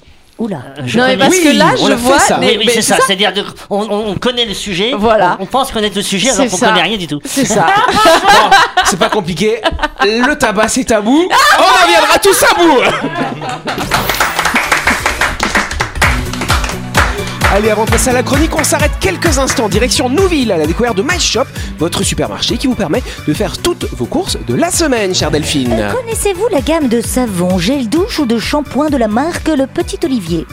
Oula. 0.43 0.57
Euh, 0.57 0.83
je 0.87 0.99
Non, 0.99 1.07
mais 1.07 1.17
parce 1.17 1.31
Oui, 1.31 1.45
que 1.45 1.57
là, 1.57 1.67
on 1.81 1.87
je 1.87 1.93
vois. 1.93 2.19
ça. 2.19 2.39
mais- 2.39 2.49
Oui, 2.51 2.57
oui, 2.59 2.65
mais 2.67 2.73
c'est 2.73 2.83
ça. 2.83 2.97
C'est-à-dire 3.07 3.33
de- 3.33 3.45
on, 3.71 3.81
on- 3.83 4.09
on 4.11 4.15
connaît 4.17 4.45
le 4.45 4.55
sujet. 4.55 4.93
Voilà. 4.99 5.37
On, 5.39 5.45
on 5.45 5.47
pense 5.47 5.71
connaître 5.71 5.95
le 5.97 6.03
sujet 6.03 6.31
alors 6.31 6.49
qu'on 6.51 6.59
connaît 6.59 6.83
rien 6.83 6.97
du 6.97 7.07
tout. 7.07 7.21
C'est 7.25 7.45
ça. 7.45 7.67
C'est 8.85 8.99
pas 8.99 9.09
compliqué. 9.09 9.61
Le 10.05 10.35
tabac, 10.35 10.67
c'est 10.69 10.85
tabou. 10.85 11.29
On 11.59 11.63
en 11.63 11.87
viendra 11.89 12.19
tous 12.19 12.43
à 12.43 12.55
bout. 12.55 12.81
Allez, 17.54 17.68
avant 17.68 17.85
de 17.85 17.90
passer 17.90 18.09
à 18.09 18.14
la 18.14 18.23
chronique, 18.23 18.56
on 18.56 18.64
s'arrête 18.64 18.92
quelques 18.99 19.37
instants. 19.37 19.68
Direction 19.68 20.09
Nouville, 20.09 20.52
à 20.52 20.56
la 20.56 20.66
découverte 20.66 20.97
de 20.97 21.02
My 21.02 21.21
Shop, 21.21 21.44
votre 21.78 22.02
supermarché 22.02 22.56
qui 22.56 22.66
vous 22.66 22.75
permet 22.75 23.02
de 23.28 23.35
faire 23.35 23.59
toutes 23.59 23.85
vos 23.92 24.06
courses 24.06 24.38
de 24.47 24.54
la 24.54 24.71
semaine, 24.71 25.14
chère 25.14 25.30
Delphine. 25.30 25.92
Connaissez-vous 25.94 26.49
la 26.50 26.62
gamme 26.62 26.88
de 26.88 27.02
savons, 27.02 27.59
gel 27.59 27.90
douche 27.90 28.21
ou 28.21 28.25
de 28.25 28.38
shampoing 28.38 28.88
de 28.88 28.97
la 28.97 29.06
marque 29.06 29.49
Le 29.49 29.66
Petit 29.66 29.99
Olivier? 30.02 30.47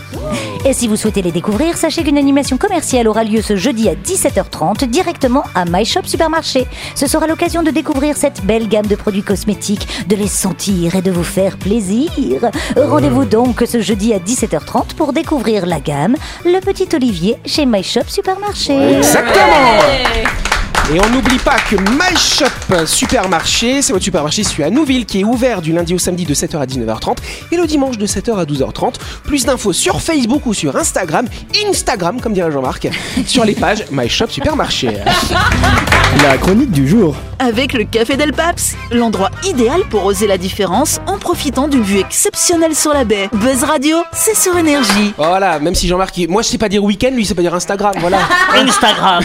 Et 0.65 0.73
si 0.73 0.87
vous 0.87 0.97
souhaitez 0.97 1.21
les 1.21 1.31
découvrir, 1.31 1.77
sachez 1.77 2.03
qu'une 2.03 2.17
animation 2.17 2.57
commerciale 2.57 3.07
aura 3.07 3.23
lieu 3.23 3.41
ce 3.41 3.55
jeudi 3.55 3.87
à 3.87 3.95
17h30 3.95 4.85
directement 4.85 5.43
à 5.55 5.63
My 5.65 5.85
Shop 5.85 6.03
Supermarché. 6.03 6.67
Ce 6.95 7.07
sera 7.07 7.27
l'occasion 7.27 7.63
de 7.63 7.71
découvrir 7.71 8.17
cette 8.17 8.45
belle 8.45 8.67
gamme 8.67 8.85
de 8.85 8.95
produits 8.95 9.23
cosmétiques, 9.23 10.07
de 10.07 10.15
les 10.15 10.27
sentir 10.27 10.95
et 10.95 11.01
de 11.01 11.11
vous 11.11 11.23
faire 11.23 11.57
plaisir. 11.57 12.51
Rendez-vous 12.75 13.25
donc 13.25 13.63
ce 13.65 13.79
jeudi 13.79 14.13
à 14.13 14.19
17h30 14.19 14.95
pour 14.95 15.13
découvrir 15.13 15.65
la 15.65 15.79
gamme 15.79 16.15
Le 16.43 16.59
Petit 16.59 16.89
Olivier 16.93 17.37
chez 17.45 17.65
My 17.65 17.83
Shop 17.83 18.07
Supermarché. 18.07 18.97
Exactement 18.97 20.58
Et 20.91 20.99
on 20.99 21.07
n'oublie 21.11 21.37
pas 21.37 21.57
que 21.69 21.75
My 21.75 22.17
Shop 22.17 22.87
Supermarché, 22.87 23.83
c'est 23.83 23.93
votre 23.93 24.03
supermarché 24.03 24.43
situé 24.43 24.63
à 24.63 24.71
Nouville 24.71 25.05
qui 25.05 25.19
est 25.19 25.23
ouvert 25.23 25.61
du 25.61 25.71
lundi 25.71 25.93
au 25.93 25.99
samedi 25.99 26.25
de 26.25 26.33
7h 26.33 26.57
à 26.57 26.65
19h30 26.65 27.17
et 27.51 27.57
le 27.57 27.67
dimanche 27.67 27.99
de 27.99 28.07
7h 28.07 28.35
à 28.39 28.45
12h30. 28.45 28.95
Plus 29.23 29.45
d'infos 29.45 29.71
sur 29.71 30.01
Facebook 30.01 30.47
ou 30.47 30.55
sur 30.55 30.75
Instagram, 30.75 31.27
Instagram 31.67 32.19
comme 32.19 32.33
dirait 32.33 32.51
Jean-Marc, 32.51 32.87
sur 33.27 33.45
les 33.45 33.53
pages 33.53 33.85
My 33.91 34.09
Shop 34.09 34.29
Supermarché. 34.29 34.89
La 36.23 36.37
chronique 36.37 36.71
du 36.71 36.87
jour. 36.87 37.15
Avec 37.37 37.73
le 37.73 37.83
Café 37.83 38.17
Del 38.17 38.33
Paps, 38.33 38.75
l'endroit 38.91 39.29
idéal 39.43 39.81
pour 39.91 40.05
oser 40.05 40.25
la 40.25 40.39
différence 40.39 40.99
en 41.05 41.19
profitant 41.19 41.67
d'une 41.67 41.83
vue 41.83 41.99
exceptionnelle 41.99 42.75
sur 42.75 42.93
la 42.93 43.05
baie. 43.05 43.29
Buzz 43.31 43.63
Radio, 43.63 43.97
c'est 44.11 44.35
sur 44.35 44.57
énergie. 44.57 45.13
Voilà, 45.17 45.59
même 45.59 45.75
si 45.75 45.87
Jean-Marc, 45.87 46.19
moi 46.27 46.41
je 46.41 46.47
sais 46.47 46.57
pas 46.57 46.67
dire 46.67 46.83
week-end, 46.83 47.11
lui 47.11 47.21
il 47.21 47.25
sait 47.27 47.35
pas 47.35 47.43
dire 47.43 47.53
Instagram, 47.53 47.93
voilà. 47.99 48.17
Instagram. 48.55 49.23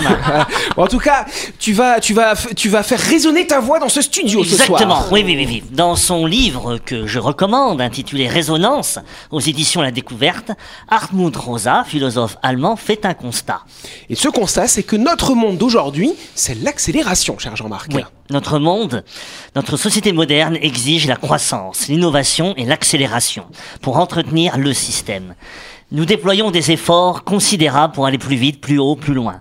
En 0.77 0.87
tout 0.87 0.99
cas, 0.99 1.25
tu 1.59 1.73
vas, 1.73 2.01
tu 2.01 2.15
vas, 2.15 2.35
tu 2.57 2.69
vas 2.69 2.83
faire 2.83 3.01
résonner 3.01 3.47
ta 3.47 3.61
voix 3.61 3.79
dans 3.79 3.89
ce 3.89 4.03
studio 4.03 4.45
ce 4.45 4.57
soir. 4.57 4.81
Exactement, 4.81 5.03
oui, 5.13 5.23
oui, 5.25 5.37
oui, 5.37 5.47
oui. 5.49 5.63
Dans 5.71 5.97
son 5.97 6.27
livre 6.27 6.79
que 6.79 7.07
je 7.07 7.19
recommande, 7.19 7.81
intitulé 7.81 8.29
Résonance, 8.29 8.99
aux 9.31 9.41
éditions 9.41 9.83
La 9.83 9.91
Découverte, 9.91 10.53
Hartmut 10.89 11.35
Rosa, 11.37 11.85
philosophe 11.87 12.37
allemand, 12.43 12.77
fait 12.77 13.07
un 13.07 13.15
constat. 13.15 13.61
Et 14.09 14.15
ce 14.15 14.29
constat, 14.29 14.69
c'est 14.69 14.83
que 14.83 14.97
notre 14.97 15.35
monde 15.35 15.59
d'aujourd'hui, 15.59 16.13
c'est 16.35 16.63
l'accélération, 16.63 17.39
cher 17.39 17.57
Jean-Marc. 17.57 17.91
Oui, 17.95 18.03
notre 18.31 18.59
monde, 18.59 19.05
notre 19.55 19.77
société 19.77 20.13
moderne 20.13 20.57
exige 20.61 21.07
la 21.07 21.17
croissance, 21.17 21.89
l'innovation 21.89 22.55
et 22.57 22.65
l'accélération 22.65 23.47
pour 23.81 23.99
entretenir 23.99 24.59
le 24.59 24.73
système. 24.73 25.35
Nous 25.93 26.07
déployons 26.07 26.51
des 26.51 26.71
efforts 26.71 27.25
considérables 27.25 27.93
pour 27.93 28.07
aller 28.07 28.19
plus 28.19 28.37
vite, 28.37 28.61
plus 28.61 28.79
haut, 28.79 28.97
plus 28.97 29.15
loin. 29.15 29.41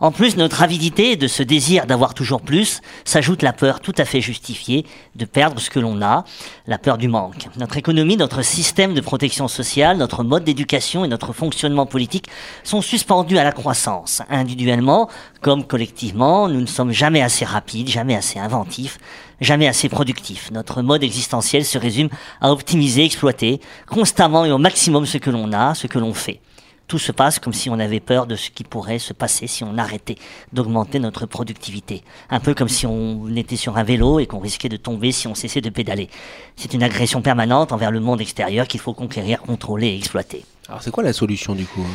En 0.00 0.12
plus, 0.12 0.36
notre 0.36 0.62
avidité 0.62 1.16
de 1.16 1.26
ce 1.26 1.42
désir 1.42 1.86
d'avoir 1.86 2.14
toujours 2.14 2.40
plus 2.40 2.80
s'ajoute 3.04 3.42
la 3.42 3.52
peur 3.52 3.80
tout 3.80 3.94
à 3.98 4.04
fait 4.04 4.20
justifiée 4.20 4.86
de 5.16 5.24
perdre 5.24 5.60
ce 5.60 5.70
que 5.70 5.80
l'on 5.80 6.00
a, 6.02 6.24
la 6.68 6.78
peur 6.78 6.98
du 6.98 7.08
manque. 7.08 7.48
Notre 7.56 7.78
économie, 7.78 8.16
notre 8.16 8.42
système 8.42 8.94
de 8.94 9.00
protection 9.00 9.48
sociale, 9.48 9.96
notre 9.96 10.22
mode 10.22 10.44
d'éducation 10.44 11.04
et 11.04 11.08
notre 11.08 11.32
fonctionnement 11.32 11.86
politique 11.86 12.28
sont 12.62 12.80
suspendus 12.80 13.38
à 13.38 13.44
la 13.44 13.52
croissance. 13.52 14.22
Individuellement 14.30 15.08
comme 15.40 15.64
collectivement, 15.64 16.48
nous 16.48 16.60
ne 16.60 16.66
sommes 16.66 16.92
jamais 16.92 17.22
assez 17.22 17.44
rapides, 17.44 17.88
jamais 17.88 18.14
assez 18.14 18.38
inventifs, 18.38 18.98
jamais 19.40 19.66
assez 19.66 19.88
productifs. 19.88 20.50
Notre 20.52 20.82
mode 20.82 21.02
existentiel 21.02 21.64
se 21.64 21.78
résume 21.78 22.08
à 22.40 22.52
optimiser, 22.52 23.04
exploiter 23.04 23.60
constamment 23.88 24.44
et 24.44 24.52
au 24.52 24.58
maximum 24.58 25.06
ce 25.06 25.18
que 25.18 25.30
l'on 25.30 25.52
a, 25.52 25.74
ce 25.74 25.88
que 25.88 25.98
l'on 25.98 26.14
fait 26.14 26.40
tout 26.88 26.98
se 26.98 27.12
passe 27.12 27.38
comme 27.38 27.52
si 27.52 27.70
on 27.70 27.78
avait 27.78 28.00
peur 28.00 28.26
de 28.26 28.34
ce 28.34 28.50
qui 28.50 28.64
pourrait 28.64 28.98
se 28.98 29.12
passer 29.12 29.46
si 29.46 29.62
on 29.62 29.76
arrêtait 29.76 30.16
d'augmenter 30.52 30.98
notre 30.98 31.26
productivité. 31.26 32.02
Un 32.30 32.40
peu 32.40 32.54
comme 32.54 32.68
si 32.68 32.86
on 32.86 33.28
était 33.36 33.56
sur 33.56 33.76
un 33.76 33.84
vélo 33.84 34.18
et 34.18 34.26
qu'on 34.26 34.38
risquait 34.38 34.70
de 34.70 34.78
tomber 34.78 35.12
si 35.12 35.28
on 35.28 35.34
cessait 35.34 35.60
de 35.60 35.70
pédaler. 35.70 36.08
C'est 36.56 36.72
une 36.72 36.82
agression 36.82 37.20
permanente 37.20 37.72
envers 37.72 37.90
le 37.90 38.00
monde 38.00 38.20
extérieur 38.20 38.66
qu'il 38.66 38.80
faut 38.80 38.94
conquérir, 38.94 39.42
contrôler 39.42 39.88
et 39.88 39.96
exploiter. 39.96 40.44
Alors 40.68 40.82
c'est 40.82 40.90
quoi 40.90 41.04
la 41.04 41.12
solution 41.12 41.54
du 41.54 41.66
coup 41.66 41.86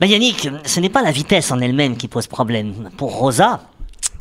Ben 0.00 0.10
Yannick, 0.10 0.48
ce 0.64 0.80
n'est 0.80 0.88
pas 0.88 1.02
la 1.02 1.12
vitesse 1.12 1.52
en 1.52 1.60
elle-même 1.60 1.96
qui 1.96 2.08
pose 2.08 2.26
problème. 2.26 2.90
Pour 2.96 3.16
Rosa, 3.16 3.62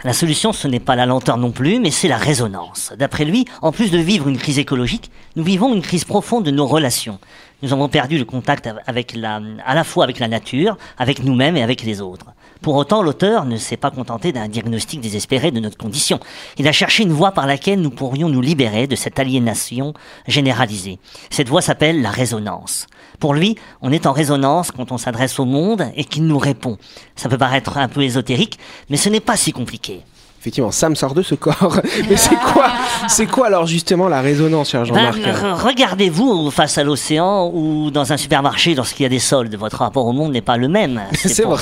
la 0.03 0.13
solution, 0.13 0.51
ce 0.51 0.67
n'est 0.67 0.79
pas 0.79 0.95
la 0.95 1.05
lenteur 1.05 1.37
non 1.37 1.51
plus, 1.51 1.79
mais 1.79 1.91
c'est 1.91 2.07
la 2.07 2.17
résonance. 2.17 2.91
D'après 2.97 3.23
lui, 3.23 3.45
en 3.61 3.71
plus 3.71 3.91
de 3.91 3.99
vivre 3.99 4.27
une 4.27 4.37
crise 4.37 4.57
écologique, 4.57 5.11
nous 5.35 5.43
vivons 5.43 5.73
une 5.73 5.83
crise 5.83 6.05
profonde 6.05 6.43
de 6.43 6.49
nos 6.49 6.65
relations. 6.65 7.19
Nous 7.61 7.73
avons 7.73 7.89
perdu 7.89 8.17
le 8.17 8.25
contact 8.25 8.69
avec 8.87 9.15
la, 9.15 9.39
à 9.65 9.75
la 9.75 9.83
fois 9.83 10.03
avec 10.03 10.19
la 10.19 10.27
nature, 10.27 10.77
avec 10.97 11.23
nous-mêmes 11.23 11.57
et 11.57 11.63
avec 11.63 11.83
les 11.83 12.01
autres. 12.01 12.27
Pour 12.61 12.75
autant, 12.75 13.01
l'auteur 13.01 13.45
ne 13.45 13.57
s'est 13.57 13.77
pas 13.77 13.89
contenté 13.89 14.31
d'un 14.31 14.47
diagnostic 14.47 15.01
désespéré 15.01 15.51
de 15.51 15.59
notre 15.59 15.77
condition. 15.77 16.19
Il 16.57 16.67
a 16.67 16.71
cherché 16.71 17.01
une 17.03 17.11
voie 17.11 17.31
par 17.31 17.47
laquelle 17.47 17.81
nous 17.81 17.89
pourrions 17.89 18.29
nous 18.29 18.41
libérer 18.41 18.85
de 18.85 18.95
cette 18.95 19.17
aliénation 19.17 19.93
généralisée. 20.27 20.99
Cette 21.31 21.49
voie 21.49 21.61
s'appelle 21.61 22.01
la 22.01 22.11
résonance. 22.11 22.85
Pour 23.19 23.33
lui, 23.33 23.55
on 23.81 23.91
est 23.91 24.05
en 24.05 24.11
résonance 24.11 24.71
quand 24.71 24.91
on 24.91 24.97
s'adresse 24.97 25.39
au 25.39 25.45
monde 25.45 25.85
et 25.95 26.03
qu'il 26.03 26.25
nous 26.25 26.37
répond. 26.37 26.77
Ça 27.15 27.29
peut 27.29 27.37
paraître 27.37 27.77
un 27.77 27.87
peu 27.87 28.03
ésotérique, 28.03 28.59
mais 28.89 28.97
ce 28.97 29.09
n'est 29.09 29.19
pas 29.19 29.37
si 29.37 29.51
compliqué. 29.51 30.01
Effectivement, 30.41 30.71
Sam 30.71 30.95
sort 30.95 31.13
de 31.13 31.21
ce 31.21 31.35
corps. 31.35 31.77
Mais 32.09 32.17
c'est 32.17 32.35
quoi, 32.35 32.65
c'est 33.07 33.27
quoi 33.27 33.45
alors 33.45 33.67
justement 33.67 34.07
la 34.07 34.21
résonance, 34.21 34.71
cher 34.71 34.81
Ben, 34.81 34.87
Jean-Marc 35.13 35.19
re- 35.19 35.67
Regardez-vous 35.67 36.49
face 36.49 36.79
à 36.79 36.83
l'océan 36.83 37.51
ou 37.53 37.91
dans 37.91 38.11
un 38.11 38.17
supermarché 38.17 38.73
lorsqu'il 38.73 39.03
y 39.03 39.05
a 39.05 39.09
des 39.09 39.19
soldes. 39.19 39.53
Votre 39.55 39.77
rapport 39.77 40.07
au 40.07 40.13
monde 40.13 40.31
n'est 40.31 40.41
pas 40.41 40.57
le 40.57 40.67
même. 40.67 40.99
C'est 41.13 41.43
pour, 41.43 41.59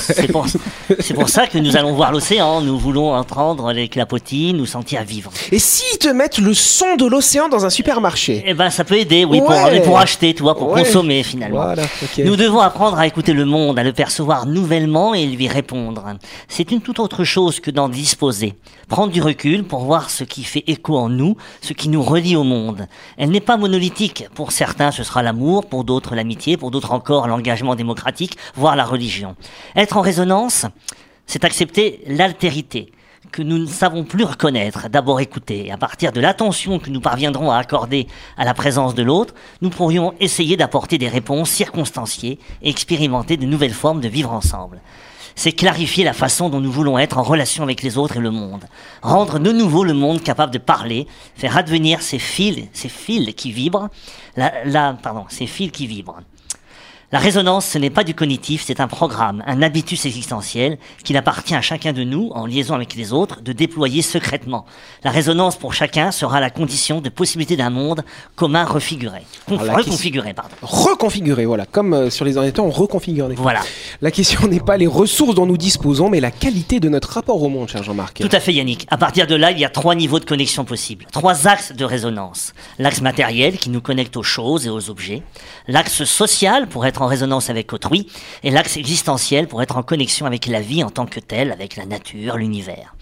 ça 1.28 1.46
que 1.46 1.58
nous 1.58 1.76
allons 1.76 1.92
voir 1.92 2.10
l'océan. 2.10 2.62
Nous 2.62 2.78
voulons 2.78 3.12
entendre 3.14 3.70
les 3.74 3.88
clapotis, 3.88 4.54
nous 4.54 4.64
sentir 4.64 5.04
vivre. 5.04 5.30
Et 5.52 5.58
s'ils 5.58 5.98
te 5.98 6.08
mettent 6.08 6.38
le 6.38 6.54
son 6.54 6.96
de 6.96 7.04
l'océan 7.04 7.50
dans 7.50 7.66
un 7.66 7.70
supermarché? 7.70 8.42
Eh 8.46 8.54
ben, 8.54 8.70
ça 8.70 8.84
peut 8.84 8.96
aider, 8.96 9.26
oui, 9.26 9.40
pour, 9.40 9.50
Ouais. 9.50 9.80
pour 9.82 9.98
acheter, 9.98 10.32
tu 10.32 10.42
vois, 10.42 10.56
pour 10.56 10.70
Ouais. 10.72 10.84
consommer 10.84 11.22
finalement. 11.22 11.64
Voilà. 11.64 11.82
Nous 12.24 12.36
devons 12.36 12.60
apprendre 12.60 12.98
à 12.98 13.06
écouter 13.06 13.34
le 13.34 13.44
monde, 13.44 13.78
à 13.78 13.82
le 13.82 13.92
percevoir 13.92 14.46
nouvellement 14.46 15.12
et 15.12 15.26
lui 15.26 15.48
répondre. 15.48 16.02
C'est 16.48 16.70
une 16.72 16.80
toute 16.80 16.98
autre 16.98 17.24
chose 17.24 17.60
que 17.60 17.70
d'en 17.70 17.90
disposer. 17.90 18.54
Prendre 18.88 19.12
du 19.12 19.22
recul 19.22 19.64
pour 19.64 19.84
voir 19.84 20.10
ce 20.10 20.24
qui 20.24 20.42
fait 20.42 20.64
écho 20.66 20.98
en 20.98 21.08
nous, 21.08 21.36
ce 21.60 21.72
qui 21.72 21.88
nous 21.88 22.02
relie 22.02 22.36
au 22.36 22.42
monde. 22.42 22.88
Elle 23.16 23.30
n'est 23.30 23.40
pas 23.40 23.56
monolithique. 23.56 24.26
Pour 24.34 24.50
certains, 24.50 24.90
ce 24.90 25.04
sera 25.04 25.22
l'amour, 25.22 25.66
pour 25.66 25.84
d'autres, 25.84 26.14
l'amitié, 26.14 26.56
pour 26.56 26.70
d'autres 26.70 26.92
encore, 26.92 27.28
l'engagement 27.28 27.76
démocratique, 27.76 28.36
voire 28.54 28.76
la 28.76 28.84
religion. 28.84 29.36
Être 29.76 29.96
en 29.96 30.00
résonance, 30.00 30.66
c'est 31.26 31.44
accepter 31.44 32.02
l'altérité 32.06 32.92
que 33.30 33.42
nous 33.42 33.58
ne 33.58 33.66
savons 33.66 34.04
plus 34.04 34.24
reconnaître, 34.24 34.88
d'abord 34.88 35.20
écouter. 35.20 35.70
À 35.70 35.76
partir 35.76 36.10
de 36.12 36.20
l'attention 36.20 36.78
que 36.78 36.90
nous 36.90 37.00
parviendrons 37.00 37.50
à 37.50 37.58
accorder 37.58 38.06
à 38.36 38.44
la 38.44 38.54
présence 38.54 38.94
de 38.94 39.02
l'autre, 39.02 39.34
nous 39.60 39.70
pourrions 39.70 40.14
essayer 40.20 40.56
d'apporter 40.56 40.98
des 40.98 41.08
réponses 41.08 41.50
circonstanciées 41.50 42.38
et 42.62 42.70
expérimenter 42.70 43.36
de 43.36 43.46
nouvelles 43.46 43.72
formes 43.72 44.00
de 44.00 44.08
vivre 44.08 44.32
ensemble. 44.32 44.80
C'est 45.34 45.52
clarifier 45.52 46.04
la 46.04 46.12
façon 46.12 46.48
dont 46.48 46.60
nous 46.60 46.72
voulons 46.72 46.98
être 46.98 47.18
en 47.18 47.22
relation 47.22 47.62
avec 47.62 47.82
les 47.82 47.96
autres 47.98 48.16
et 48.16 48.20
le 48.20 48.30
monde. 48.30 48.64
Rendre 49.02 49.38
de 49.38 49.52
nouveau 49.52 49.84
le 49.84 49.94
monde 49.94 50.22
capable 50.22 50.52
de 50.52 50.58
parler, 50.58 51.06
faire 51.36 51.56
advenir 51.56 52.02
ces 52.02 52.18
fils, 52.18 52.64
ces 52.72 52.88
fils 52.88 53.34
qui 53.34 53.52
vibrent, 53.52 53.88
la, 54.36 54.64
la- 54.64 54.92
pardon, 54.94 55.24
ces 55.28 55.46
fils 55.46 55.70
qui 55.72 55.86
vibrent. 55.86 56.20
La 57.12 57.18
résonance, 57.18 57.66
ce 57.66 57.76
n'est 57.78 57.90
pas 57.90 58.04
du 58.04 58.14
cognitif, 58.14 58.62
c'est 58.64 58.78
un 58.78 58.86
programme, 58.86 59.42
un 59.44 59.62
habitus 59.62 60.06
existentiel 60.06 60.78
qu'il 61.02 61.16
appartient 61.16 61.56
à 61.56 61.60
chacun 61.60 61.92
de 61.92 62.04
nous, 62.04 62.30
en 62.36 62.46
liaison 62.46 62.74
avec 62.74 62.94
les 62.94 63.12
autres, 63.12 63.40
de 63.40 63.52
déployer 63.52 64.00
secrètement. 64.00 64.64
La 65.02 65.10
résonance 65.10 65.56
pour 65.56 65.74
chacun 65.74 66.12
sera 66.12 66.38
la 66.38 66.50
condition 66.50 67.00
de 67.00 67.08
possibilité 67.08 67.56
d'un 67.56 67.70
monde 67.70 68.02
commun 68.36 68.64
refiguré. 68.64 69.22
Conf- 69.48 69.64
la 69.64 69.74
reconfiguré, 69.74 70.34
pardon. 70.34 70.54
Reconfigurer, 70.62 71.46
voilà. 71.46 71.66
Comme 71.66 71.94
euh, 71.94 72.10
sur 72.10 72.24
les 72.24 72.52
temps, 72.52 72.66
on 72.66 72.70
reconfigure. 72.70 73.28
Voilà. 73.36 73.62
La 74.02 74.12
question 74.12 74.46
n'est 74.46 74.60
pas 74.60 74.76
les 74.76 74.86
ressources 74.86 75.34
dont 75.34 75.46
nous 75.46 75.56
disposons, 75.56 76.10
mais 76.10 76.20
la 76.20 76.30
qualité 76.30 76.78
de 76.78 76.88
notre 76.88 77.10
rapport 77.10 77.42
au 77.42 77.48
monde, 77.48 77.68
cher 77.68 77.82
Jean-Marc. 77.82 78.18
Tout 78.20 78.28
à 78.30 78.38
fait 78.38 78.54
Yannick. 78.54 78.86
À 78.88 78.96
partir 78.98 79.26
de 79.26 79.34
là, 79.34 79.50
il 79.50 79.58
y 79.58 79.64
a 79.64 79.68
trois 79.68 79.96
niveaux 79.96 80.20
de 80.20 80.24
connexion 80.24 80.64
possibles. 80.64 81.06
Trois 81.10 81.48
axes 81.48 81.72
de 81.72 81.84
résonance. 81.84 82.52
L'axe 82.78 83.00
matériel 83.00 83.58
qui 83.58 83.70
nous 83.70 83.80
connecte 83.80 84.16
aux 84.16 84.22
choses 84.22 84.64
et 84.66 84.70
aux 84.70 84.90
objets. 84.90 85.24
L'axe 85.66 86.04
social 86.04 86.68
pour 86.68 86.86
être 86.86 86.99
en 87.02 87.06
résonance 87.06 87.50
avec 87.50 87.72
autrui. 87.72 88.06
Et 88.42 88.50
l'axe 88.50 88.76
existentiel 88.76 89.48
pour 89.48 89.62
être 89.62 89.76
en 89.76 89.82
connexion 89.82 90.26
avec 90.26 90.46
la 90.46 90.60
vie 90.60 90.84
en 90.84 90.90
tant 90.90 91.06
que 91.06 91.20
telle, 91.20 91.52
avec 91.52 91.76
la 91.76 91.86
nature, 91.86 92.36
l'univers. 92.36 92.94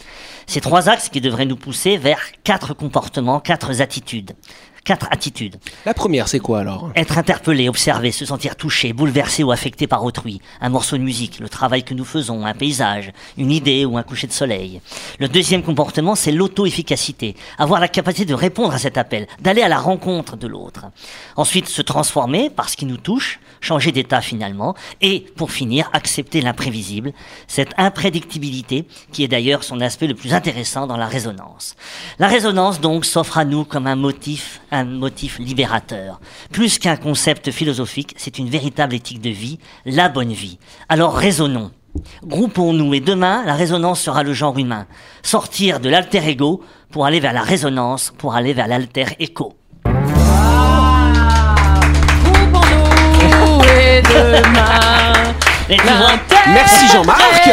Ces 0.46 0.60
trois 0.60 0.88
axes 0.88 1.10
qui 1.10 1.20
devraient 1.20 1.44
nous 1.44 1.56
pousser 1.56 1.98
vers 1.98 2.20
quatre 2.42 2.72
comportements, 2.74 3.40
quatre 3.40 3.80
attitudes. 3.82 4.32
Quatre 4.88 5.08
attitudes. 5.10 5.56
La 5.84 5.92
première, 5.92 6.28
c'est 6.28 6.38
quoi 6.38 6.60
alors? 6.60 6.90
Être 6.96 7.18
interpellé, 7.18 7.68
observé, 7.68 8.10
se 8.10 8.24
sentir 8.24 8.56
touché, 8.56 8.94
bouleversé 8.94 9.44
ou 9.44 9.52
affecté 9.52 9.86
par 9.86 10.02
autrui. 10.02 10.40
Un 10.62 10.70
morceau 10.70 10.96
de 10.96 11.02
musique, 11.02 11.40
le 11.40 11.50
travail 11.50 11.82
que 11.84 11.92
nous 11.92 12.06
faisons, 12.06 12.46
un 12.46 12.54
paysage, 12.54 13.12
une 13.36 13.50
idée 13.50 13.84
ou 13.84 13.98
un 13.98 14.02
coucher 14.02 14.26
de 14.26 14.32
soleil. 14.32 14.80
Le 15.18 15.28
deuxième 15.28 15.62
comportement, 15.62 16.14
c'est 16.14 16.32
l'auto-efficacité. 16.32 17.36
Avoir 17.58 17.80
la 17.80 17.88
capacité 17.88 18.24
de 18.24 18.32
répondre 18.32 18.72
à 18.72 18.78
cet 18.78 18.96
appel, 18.96 19.26
d'aller 19.42 19.60
à 19.60 19.68
la 19.68 19.76
rencontre 19.76 20.38
de 20.38 20.46
l'autre. 20.46 20.86
Ensuite, 21.36 21.68
se 21.68 21.82
transformer 21.82 22.48
par 22.48 22.70
ce 22.70 22.78
qui 22.78 22.86
nous 22.86 22.96
touche, 22.96 23.40
changer 23.60 23.92
d'état 23.92 24.22
finalement. 24.22 24.74
Et, 25.02 25.26
pour 25.36 25.50
finir, 25.50 25.90
accepter 25.92 26.40
l'imprévisible. 26.40 27.12
Cette 27.46 27.74
imprédictibilité 27.76 28.86
qui 29.12 29.22
est 29.22 29.28
d'ailleurs 29.28 29.64
son 29.64 29.82
aspect 29.82 30.06
le 30.06 30.14
plus 30.14 30.32
intéressant 30.32 30.86
dans 30.86 30.96
la 30.96 31.08
résonance. 31.08 31.76
La 32.18 32.28
résonance, 32.28 32.80
donc, 32.80 33.04
s'offre 33.04 33.36
à 33.36 33.44
nous 33.44 33.66
comme 33.66 33.86
un 33.86 33.96
motif, 33.96 34.62
un 34.70 34.77
motif 34.84 35.38
libérateur. 35.38 36.20
Plus 36.52 36.78
qu'un 36.78 36.96
concept 36.96 37.50
philosophique, 37.50 38.14
c'est 38.16 38.38
une 38.38 38.48
véritable 38.48 38.94
éthique 38.94 39.20
de 39.20 39.30
vie, 39.30 39.58
la 39.84 40.08
bonne 40.08 40.32
vie. 40.32 40.58
Alors 40.88 41.14
raisonnons. 41.14 41.70
Groupons-nous 42.24 42.94
et 42.94 43.00
demain, 43.00 43.42
la 43.44 43.54
résonance 43.54 44.00
sera 44.00 44.22
le 44.22 44.32
genre 44.32 44.56
humain. 44.58 44.86
Sortir 45.22 45.80
de 45.80 45.88
l'alter 45.88 46.26
ego 46.28 46.62
pour 46.92 47.06
aller 47.06 47.18
vers 47.18 47.32
la 47.32 47.42
résonance, 47.42 48.12
pour 48.18 48.34
aller 48.34 48.52
vers 48.52 48.68
l'alter 48.68 49.06
écho. 49.18 49.54
Groupons-nous 52.24 53.62
et 53.64 54.02
demain. 54.02 55.12
Et 55.70 55.76
tu 55.76 55.82
vois- 55.82 56.12
Merci 56.48 56.88
Jean-Marc 56.92 57.48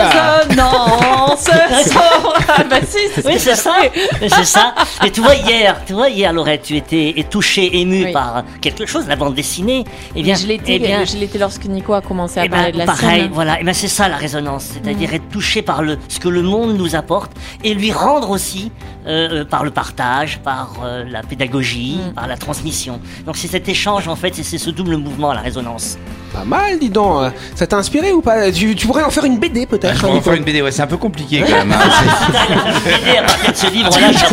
Résonance 1.43 1.85
sera- 1.85 2.63
Bah 2.69 2.77
si, 2.87 2.97
c'est 3.13 3.25
Oui, 3.25 3.33
ce 3.33 3.39
c'est 3.39 3.55
ça. 3.55 3.75
c'est 4.21 4.45
ça. 4.45 4.75
Et 5.05 5.11
tu 5.11 5.21
vois 5.21 5.35
hier, 5.35 5.81
tu 5.85 5.93
vois 5.93 6.09
hier, 6.09 6.31
Laurette, 6.33 6.63
tu 6.63 6.75
étais 6.77 7.13
et 7.17 7.23
touché, 7.23 7.79
ému 7.81 8.05
Oui. 8.05 8.11
par 8.11 8.43
quelque 8.61 8.85
chose, 8.85 9.05
la 9.07 9.15
bande 9.15 9.35
dessinée. 9.35 9.83
Eh 10.15 10.23
bien, 10.23 10.35
je 10.35 10.47
l'étais, 10.47 10.75
eh 10.75 10.79
bien, 10.79 11.05
je 11.05 11.17
l'étais 11.17 11.37
lorsque 11.37 11.65
Nico 11.65 11.93
a 11.93 12.01
commencé 12.01 12.39
à 12.39 12.45
eh 12.45 12.49
ben, 12.49 12.57
parler 12.57 12.71
de 12.71 12.77
la 12.77 12.85
pareil, 12.85 13.21
scène. 13.23 13.31
voilà. 13.33 13.59
Et 13.59 13.63
ben 13.63 13.73
c'est 13.73 13.87
ça 13.87 14.07
la 14.09 14.17
résonance, 14.17 14.65
c'est-à-dire 14.73 15.13
être 15.13 15.29
touché 15.29 15.61
par 15.61 15.81
le 15.81 15.97
ce 16.07 16.19
que 16.19 16.29
le 16.29 16.41
monde 16.41 16.77
nous 16.77 16.95
apporte 16.95 17.31
et 17.63 17.73
lui 17.73 17.91
rendre 17.91 18.29
aussi 18.29 18.71
euh, 19.07 19.41
euh, 19.41 19.45
par 19.45 19.63
le 19.63 19.71
partage, 19.71 20.39
par 20.43 20.73
euh, 20.83 21.03
la 21.09 21.21
pédagogie, 21.21 21.99
Mm. 22.09 22.13
par 22.13 22.27
la 22.27 22.37
transmission. 22.37 22.99
Donc 23.25 23.37
c'est 23.37 23.47
cet 23.47 23.67
échange 23.69 24.07
en 24.07 24.15
fait, 24.15 24.33
c'est 24.35 24.57
ce 24.57 24.69
double 24.69 24.97
mouvement 24.97 25.33
la 25.33 25.41
résonance. 25.41 25.97
Pas 26.33 26.43
mal, 26.43 26.79
dis 26.79 26.89
donc. 26.89 27.31
Ça 27.55 27.65
t'a 27.65 27.77
inspiré 27.77 28.11
ou 28.11 28.21
pas? 28.21 28.51
Tu, 28.51 28.75
tu 28.75 28.87
pourrais 28.87 29.03
en 29.03 29.09
faire 29.09 29.23
une 29.23 29.39
BD 29.39 29.65
peut-être 29.65 30.03
On 30.03 30.07
hein, 30.11 30.15
va 30.15 30.21
faire 30.21 30.33
Nico 30.33 30.33
une 30.33 30.43
BD, 30.43 30.61
ouais, 30.61 30.71
c'est 30.71 30.81
un 30.81 30.87
peu 30.87 30.97
compliqué 30.97 31.24
quand 31.29 31.49
même. 31.49 31.71
hein. 31.71 31.77
Ce 33.53 33.67
livre-là, 33.71 34.13
ça, 34.13 34.31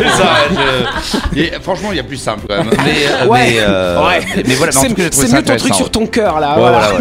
je- 1.35 1.39
Et, 1.41 1.53
franchement, 1.63 1.89
il 1.93 1.97
y 1.97 2.01
a 2.01 2.05
plus 2.05 2.17
simple 2.17 2.47
quand 2.49 2.57
même. 2.57 2.71
Mais, 2.85 3.07
euh, 3.09 3.27
Ouais. 3.27 3.47
mais, 3.51 3.57
euh, 3.61 4.07
Ouais. 4.07 4.21
mais, 4.37 4.43
mais 4.49 4.55
voilà, 4.55 4.73
C'est 4.73 4.89
mieux 4.89 5.43
ton 5.43 5.57
truc 5.57 5.75
sur 5.75 5.91
ton 5.91 6.07
cœur 6.07 6.41
là. 6.41 6.57
ouais. 6.57 6.63
Ouais, 6.65 6.71
voilà. 6.71 6.89
voilà, 6.89 7.01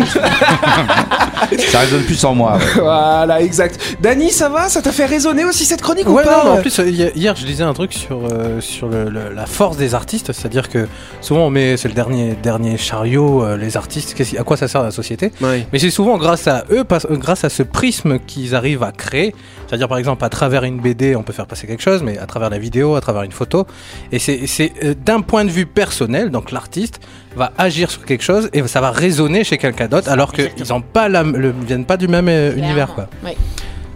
ouais. 1.51 1.58
ça 1.71 1.80
résonne 1.80 2.04
plus 2.04 2.23
en 2.25 2.36
moi. 2.36 2.58
ouais. 2.58 2.82
Voilà, 2.82 3.41
exact. 3.41 3.80
Dany, 4.01 4.32
ça 4.32 4.49
va? 4.49 4.69
Ça 4.69 4.82
t'a 4.82 4.91
fait 4.91 5.06
résonner 5.06 5.45
aussi 5.45 5.65
cette 5.65 5.82
chronique 5.82 6.08
ou 6.08 6.15
pas? 6.15 6.43
non, 6.45 6.51
en 6.54 6.58
plus, 6.58 6.77
hier, 6.80 7.36
je 7.36 7.45
lisais 7.45 7.63
un 7.63 7.73
truc 7.73 7.93
sur, 7.93 8.19
euh, 8.32 8.60
sur 8.62 8.88
le- 8.88 9.10
le- 9.10 9.34
la 9.34 9.45
force 9.45 9.77
des 9.77 9.95
artistes, 9.95 10.32
c'est-à-dire 10.34 10.69
que 10.69 10.88
souvent 11.21 11.45
on 11.47 11.49
met, 11.49 11.77
c'est 11.77 11.88
le 11.88 11.93
dernier, 11.93 12.36
dernier 12.41 12.77
chariot, 12.77 13.43
euh, 13.43 13.58
les 13.58 13.77
artistes, 13.77 14.15
à 14.38 14.43
quoi 14.43 14.58
ça 14.58 14.67
sert 14.67 14.84
la 14.84 14.91
société? 14.91 15.32
Ouais. 15.41 15.65
Mais 15.73 15.80
c'est 15.80 15.89
souvent 15.91 16.17
grâce 16.17 16.47
à 16.47 16.63
eux, 16.71 16.84
grâce 17.12 17.43
à 17.43 17.49
ce 17.49 17.63
prisme 17.63 18.19
qu'ils 18.19 18.56
arrivent 18.56 18.84
à 18.84 18.91
créer. 18.91 19.34
C'est-à-dire, 19.67 19.81
par 19.88 19.98
exemple, 19.98 20.24
à 20.24 20.30
travers 20.30 20.63
une 20.63 20.80
BD, 20.80 21.15
on 21.15 21.24
peut 21.24 21.34
faire 21.34 21.48
passer 21.48 21.67
quelque 21.67 21.84
chose, 21.84 22.04
mais 22.04 22.17
à 22.17 22.26
travers 22.26 22.50
la 22.50 22.60
vidéo, 22.60 22.96
à 22.96 23.02
travers 23.02 23.24
une 23.24 23.32
photo. 23.32 23.65
Et 24.12 24.20
c'est 24.20 24.74
euh, 24.84 24.94
d'un 24.94 25.22
point 25.22 25.46
de 25.46 25.50
vue 25.50 25.65
personnel, 25.65 26.30
donc 26.30 26.52
l'artiste 26.52 27.00
va 27.36 27.52
agir 27.58 27.89
sur 27.89 28.06
quelque 28.06 28.24
chose 28.24 28.50
et 28.54 28.65
ça 28.67 28.82
va 28.82 28.91
résonner 28.91 29.44
chez 29.44 29.58
quelqu'un 29.58 29.88
d'autre, 29.88 30.10
alors 30.10 30.34
qu'ils 30.34 30.52
le, 30.56 31.54
viennent 31.65 31.86
pas 31.86 31.98
du 31.98 32.08
même 32.08 32.28
euh, 32.28 32.56
univers, 32.56 32.94
quoi. 32.94 33.08
Oui. 33.24 33.32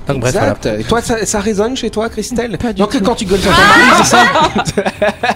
Donc, 0.08 0.20
bref, 0.20 0.34
voilà. 0.34 0.56
Et 0.80 0.84
toi, 0.84 1.02
ça, 1.02 1.26
ça 1.26 1.40
résonne 1.40 1.76
chez 1.76 1.90
toi, 1.90 2.10
Christelle 2.10 2.58
Pas 2.58 2.74
du 2.74 2.82
Donc 2.82 2.92
tout. 2.92 3.00
quand 3.04 3.16
tu 3.16 3.26
gueules 3.26 3.40
sur 3.40 3.50
mari, 3.52 3.82
c'est 3.98 4.04
ça 4.06 4.24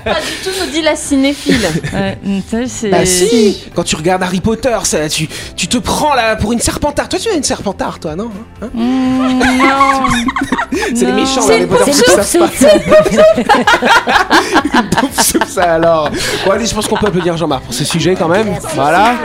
Pas 0.05 0.19
du 0.21 0.31
tout, 0.43 0.49
nous 0.63 0.71
dit 0.71 0.81
la 0.81 0.95
cinéphile. 0.95 1.59
Ouais, 1.93 2.17
Bah 2.91 3.05
si 3.05 3.63
Quand 3.75 3.83
tu 3.83 3.95
regardes 3.95 4.21
Harry 4.23 4.41
Potter, 4.41 4.77
ça, 4.83 5.09
tu, 5.09 5.27
tu 5.55 5.67
te 5.67 5.77
prends 5.77 6.13
là 6.13 6.35
pour 6.35 6.53
une 6.53 6.59
serpentard. 6.59 7.09
Toi, 7.09 7.19
tu 7.19 7.29
es 7.29 7.35
une 7.35 7.43
serpentard, 7.43 7.99
toi, 7.99 8.15
non 8.15 8.29
Hein 8.61 8.69
Mmh, 8.73 9.39
non. 9.39 10.05
C'est 10.71 11.05
les 11.05 11.11
Non. 11.11 11.13
méchants, 11.15 11.35
là, 11.41 11.47
C'est 11.47 11.59
les 11.59 11.65
Potter, 11.67 11.91
c'est 11.93 12.39
qui 12.39 13.17
une 14.77 15.23
soupe, 15.23 15.45
ça 15.47 15.73
alors. 15.75 16.09
Bon, 16.45 16.51
allez, 16.51 16.65
je 16.65 16.73
pense 16.75 16.87
qu'on 16.87 16.97
peut 16.97 17.07
applaudir 17.07 17.35
Jean-Marc 17.37 17.63
pour 17.63 17.73
ce 17.73 17.83
sujet 17.85 18.15
quand 18.15 18.27
même. 18.27 18.47
Voilà. 18.75 19.15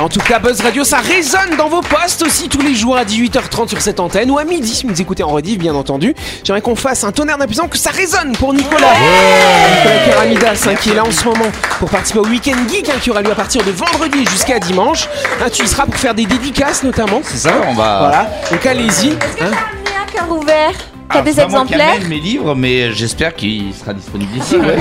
En 0.00 0.08
tout 0.08 0.20
cas, 0.20 0.38
Buzz 0.38 0.60
Radio, 0.60 0.84
ça 0.84 0.98
résonne 0.98 1.56
dans 1.58 1.68
vos 1.68 1.80
postes 1.80 2.22
aussi 2.24 2.48
tous 2.48 2.60
les 2.60 2.76
jours 2.76 2.96
à 2.96 3.04
18h30 3.04 3.68
sur 3.68 3.80
cette 3.80 3.98
antenne 3.98 4.30
ou 4.30 4.38
à 4.38 4.44
midi 4.44 4.72
si 4.72 4.84
vous 4.86 4.92
nous 4.92 5.00
écoutez 5.00 5.24
en 5.24 5.28
rediff, 5.28 5.58
bien 5.58 5.74
entendu. 5.74 6.14
J'aimerais 6.44 6.60
qu'on 6.60 6.76
fasse 6.76 7.02
un 7.02 7.10
tonnerre 7.10 7.36
d'impuissance, 7.36 7.68
que 7.68 7.76
ça 7.78 7.90
résonne 7.90 8.30
pour 8.36 8.54
Nicolas. 8.54 8.92
Nicolas 8.94 10.04
Keramidas, 10.06 10.66
hein, 10.68 10.76
qui 10.76 10.90
est 10.90 10.94
là 10.94 11.04
en 11.04 11.10
ce 11.10 11.24
moment 11.24 11.50
pour 11.80 11.90
participer 11.90 12.20
au 12.20 12.26
Week-end 12.26 12.56
Geek, 12.70 12.88
hein, 12.88 12.98
qui 13.02 13.10
aura 13.10 13.22
lieu 13.22 13.32
à 13.32 13.34
partir 13.34 13.64
de 13.64 13.72
vendredi 13.72 14.24
jusqu'à 14.30 14.60
dimanche. 14.60 15.08
Hein, 15.42 15.48
tu 15.52 15.64
y 15.64 15.68
seras 15.68 15.84
pour 15.86 15.96
faire 15.96 16.14
des 16.14 16.26
dédicaces 16.26 16.84
notamment. 16.84 17.20
C'est 17.24 17.38
ça, 17.38 17.54
on 17.68 17.74
va. 17.74 17.98
Voilà, 17.98 18.30
donc 18.52 18.64
allez-y. 18.66 19.10
hein. 19.40 19.50
un 19.50 20.12
cœur 20.12 20.30
ouvert. 20.30 20.74
T'as 21.08 21.20
Alors, 21.20 21.24
des 21.24 21.40
exemplaires 21.40 22.00
mes 22.06 22.20
livres, 22.20 22.54
mais 22.54 22.92
j'espère 22.92 23.34
qu'il 23.34 23.72
sera 23.74 23.94
disponible 23.94 24.36
ici. 24.36 24.56
ouais. 24.58 24.76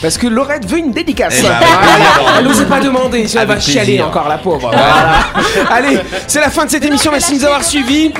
Parce 0.00 0.18
que 0.18 0.26
Laurette 0.26 0.66
veut 0.66 0.78
une 0.78 0.90
dédicace. 0.90 1.36
Eh 1.38 1.42
ben, 1.42 1.48
Voilà. 1.60 2.32
Elle 2.38 2.44
n'osait 2.44 2.66
pas 2.66 2.80
demander, 2.80 3.28
si 3.28 3.38
elle 3.38 3.46
va 3.46 3.60
chialer 3.60 4.02
encore 4.02 4.28
la 4.28 4.38
pauvre. 4.38 4.70
Voilà. 4.72 5.20
Allez, 5.70 5.98
c'est 6.26 6.40
la 6.40 6.50
fin 6.50 6.64
de 6.64 6.70
cette 6.70 6.84
émission, 6.84 7.12
merci 7.12 7.34
de 7.34 7.38
nous 7.38 7.44
avoir 7.44 7.62
suivis. 7.62 8.12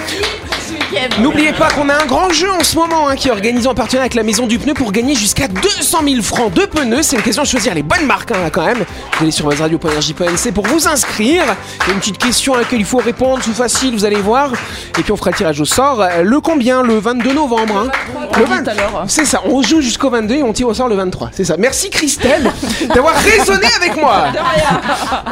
N'oubliez 1.21 1.53
pas 1.53 1.69
qu'on 1.71 1.89
a 1.89 1.95
un 1.95 2.07
grand 2.07 2.31
jeu 2.31 2.51
en 2.51 2.63
ce 2.63 2.77
moment 2.77 3.09
hein, 3.09 3.17
qui 3.17 3.29
est 3.29 3.31
organisé 3.31 3.67
en 3.69 3.75
partenariat 3.75 4.03
avec 4.03 4.15
la 4.15 4.23
Maison 4.23 4.47
du 4.47 4.59
Pneu 4.59 4.75
pour 4.75 4.93
gagner 4.93 5.15
jusqu'à 5.15 5.49
200 5.49 5.99
000 6.07 6.23
francs 6.23 6.53
de 6.53 6.63
pneus. 6.67 7.03
C'est 7.03 7.17
une 7.17 7.23
question 7.23 7.43
de 7.43 7.49
choisir 7.49 7.75
les 7.75 7.83
bonnes 7.83 8.07
marques 8.07 8.31
hein, 8.33 8.41
là, 8.43 8.51
quand 8.51 8.65
même. 8.65 8.79
Vous 8.79 9.23
allez 9.23 9.31
sur 9.31 9.49
buzzradio.energie.nc 9.49 10.53
pour 10.53 10.67
vous 10.67 10.89
inscrire. 10.89 11.45
Il 11.87 11.89
y 11.89 11.91
a 11.91 11.95
une 11.95 12.01
petite 12.01 12.19
question 12.19 12.55
à 12.55 12.59
laquelle 12.59 12.81
il 12.81 12.85
faut 12.87 12.99
répondre, 12.99 13.41
c'est 13.45 13.55
facile, 13.55 13.93
vous 13.95 14.05
allez 14.05 14.17
voir. 14.17 14.53
Et 14.99 15.03
puis 15.03 15.13
on 15.13 15.17
fera 15.17 15.31
le 15.31 15.37
tirage 15.37 15.61
au 15.61 15.65
sort. 15.65 16.05
Le 16.23 16.41
combien? 16.41 16.83
Le 16.83 16.99
22 16.99 17.33
novembre. 17.33 17.87
hein. 17.87 17.91
Le 18.39 18.45
20 18.45 18.65
C'est 19.09 19.25
ça, 19.25 19.41
on 19.45 19.63
joue 19.63 19.81
jusqu'au 19.81 20.11
22 20.11 20.35
et 20.35 20.43
on 20.43 20.53
tire 20.53 20.69
au 20.69 20.75
sort 20.75 20.89
le 20.89 20.97
23. 20.97 21.31
C'est 21.33 21.45
ça. 21.45 21.57
Merci 21.59 21.91
Christelle 21.91 22.51
d'avoir 22.95 23.15
raisonné 23.15 23.67
avec 23.77 23.97
moi. 23.97 24.25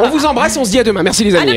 On 0.03 0.09
vous 0.09 0.25
embrasse, 0.27 0.57
on 0.57 0.64
se 0.64 0.70
dit 0.70 0.79
à 0.79 0.85
demain. 0.85 1.03
Merci 1.03 1.25
les 1.25 1.35
amis. 1.37 1.57